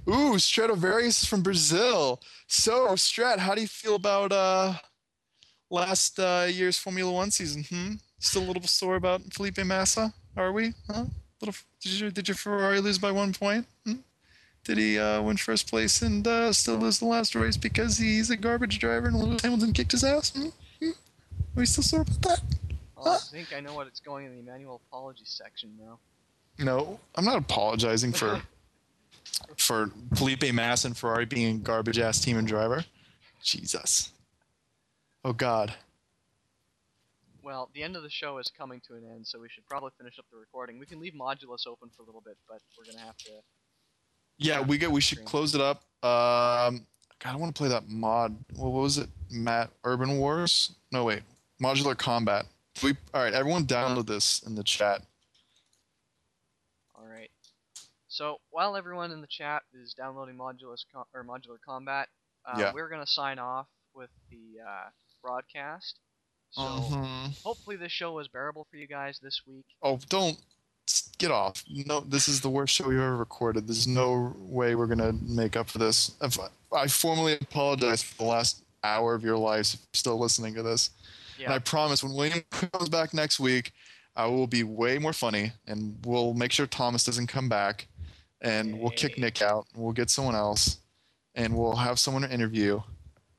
[0.07, 2.19] Ooh, Stratovarius from Brazil.
[2.47, 4.73] So, Strat, how do you feel about uh,
[5.69, 7.63] last uh, year's Formula One season?
[7.69, 7.93] Hmm?
[8.19, 10.13] Still a little sore about Felipe Massa?
[10.36, 10.73] Are we?
[10.89, 11.05] Huh?
[11.39, 11.55] Little?
[11.82, 13.65] Did your did your Ferrari lose by one point?
[13.86, 13.95] Hmm?
[14.63, 18.29] Did he uh, win first place and uh, still lose the last race because he's
[18.29, 20.32] a garbage driver and Lewis Hamilton kicked his ass?
[20.32, 20.49] Hmm?
[20.79, 20.89] Hmm?
[20.89, 22.41] Are we still sore about that?
[22.97, 25.97] Oh, I think I know what it's going in the Emanuel apology section now.
[26.59, 28.41] No, I'm not apologizing for
[29.57, 32.86] for Felipe Massa and Ferrari being a garbage ass team and driver.
[33.43, 34.11] Jesus.
[35.24, 35.74] Oh God.
[37.43, 39.91] Well, the end of the show is coming to an end, so we should probably
[39.97, 40.80] finish up the recording.
[40.80, 43.32] We can leave Mogulus open for a little bit, but we're gonna have to.
[44.38, 44.91] Yeah, we get.
[44.91, 45.84] We should close it up.
[46.03, 46.86] Um,
[47.19, 48.36] God, I want to play that mod.
[48.55, 49.09] What was it?
[49.30, 50.74] Matt Urban Wars?
[50.91, 51.22] No, wait.
[51.61, 52.45] Modular Combat.
[52.84, 53.34] We all right.
[53.34, 55.03] Everyone, download this in the chat.
[56.95, 57.30] All right.
[58.12, 62.09] So while everyone in the chat is downloading Modulus com- or Modular Combat,
[62.45, 62.74] uh, Yeah.
[62.74, 64.89] we're gonna sign off with the uh,
[65.24, 65.97] broadcast.
[66.51, 67.41] So Mhm.
[67.41, 69.66] hopefully this show was bearable for you guys this week.
[69.82, 70.38] Oh, don't
[71.20, 71.64] get off.
[71.70, 73.66] No, this is the worst show we've ever recorded.
[73.68, 76.12] There's no way we're gonna make up for this.
[76.22, 76.38] If,
[76.74, 79.78] I formally apologize for the last hour of your lives.
[79.93, 80.89] Still listening to this,
[81.39, 83.72] and I promise when William comes back next week,
[84.18, 87.88] I will be way more funny, and we'll make sure Thomas doesn't come back,
[88.42, 89.68] and we'll kick Nick out.
[89.74, 90.80] And we'll get someone else,
[91.36, 92.80] and we'll have someone to interview.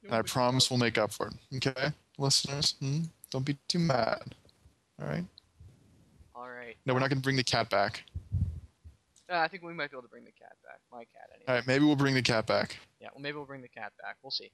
[0.05, 1.35] And I promise we'll make up for it.
[1.57, 3.03] Okay, listeners, hmm?
[3.31, 4.35] don't be too mad.
[5.01, 5.25] All right.
[6.35, 6.77] All right.
[6.87, 8.05] No, we're not gonna bring the cat back.
[9.31, 10.81] Uh, I think we might be able to bring the cat back.
[10.91, 11.45] My cat, anyway.
[11.49, 12.77] All right, maybe we'll bring the cat back.
[13.01, 13.09] Yeah.
[13.15, 14.17] Well, maybe we'll bring the cat back.
[14.23, 14.51] We'll see.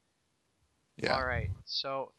[0.96, 1.14] Yeah.
[1.14, 1.50] All right.
[1.64, 2.12] So,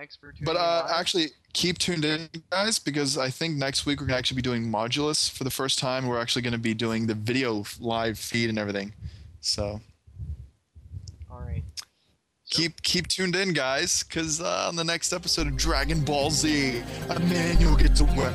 [0.00, 0.98] thanks for tuning But uh, live.
[0.98, 4.64] actually, keep tuned in, guys, because I think next week we're gonna actually be doing
[4.64, 6.06] Mogulus for the first time.
[6.06, 8.94] We're actually gonna be doing the video live feed and everything.
[9.42, 9.80] So
[11.30, 11.62] All right.
[11.76, 11.84] So-
[12.58, 16.82] keep keep tuned in, guys, because uh, on the next episode of Dragon Ball Z,
[17.10, 18.34] a man you'll get to work.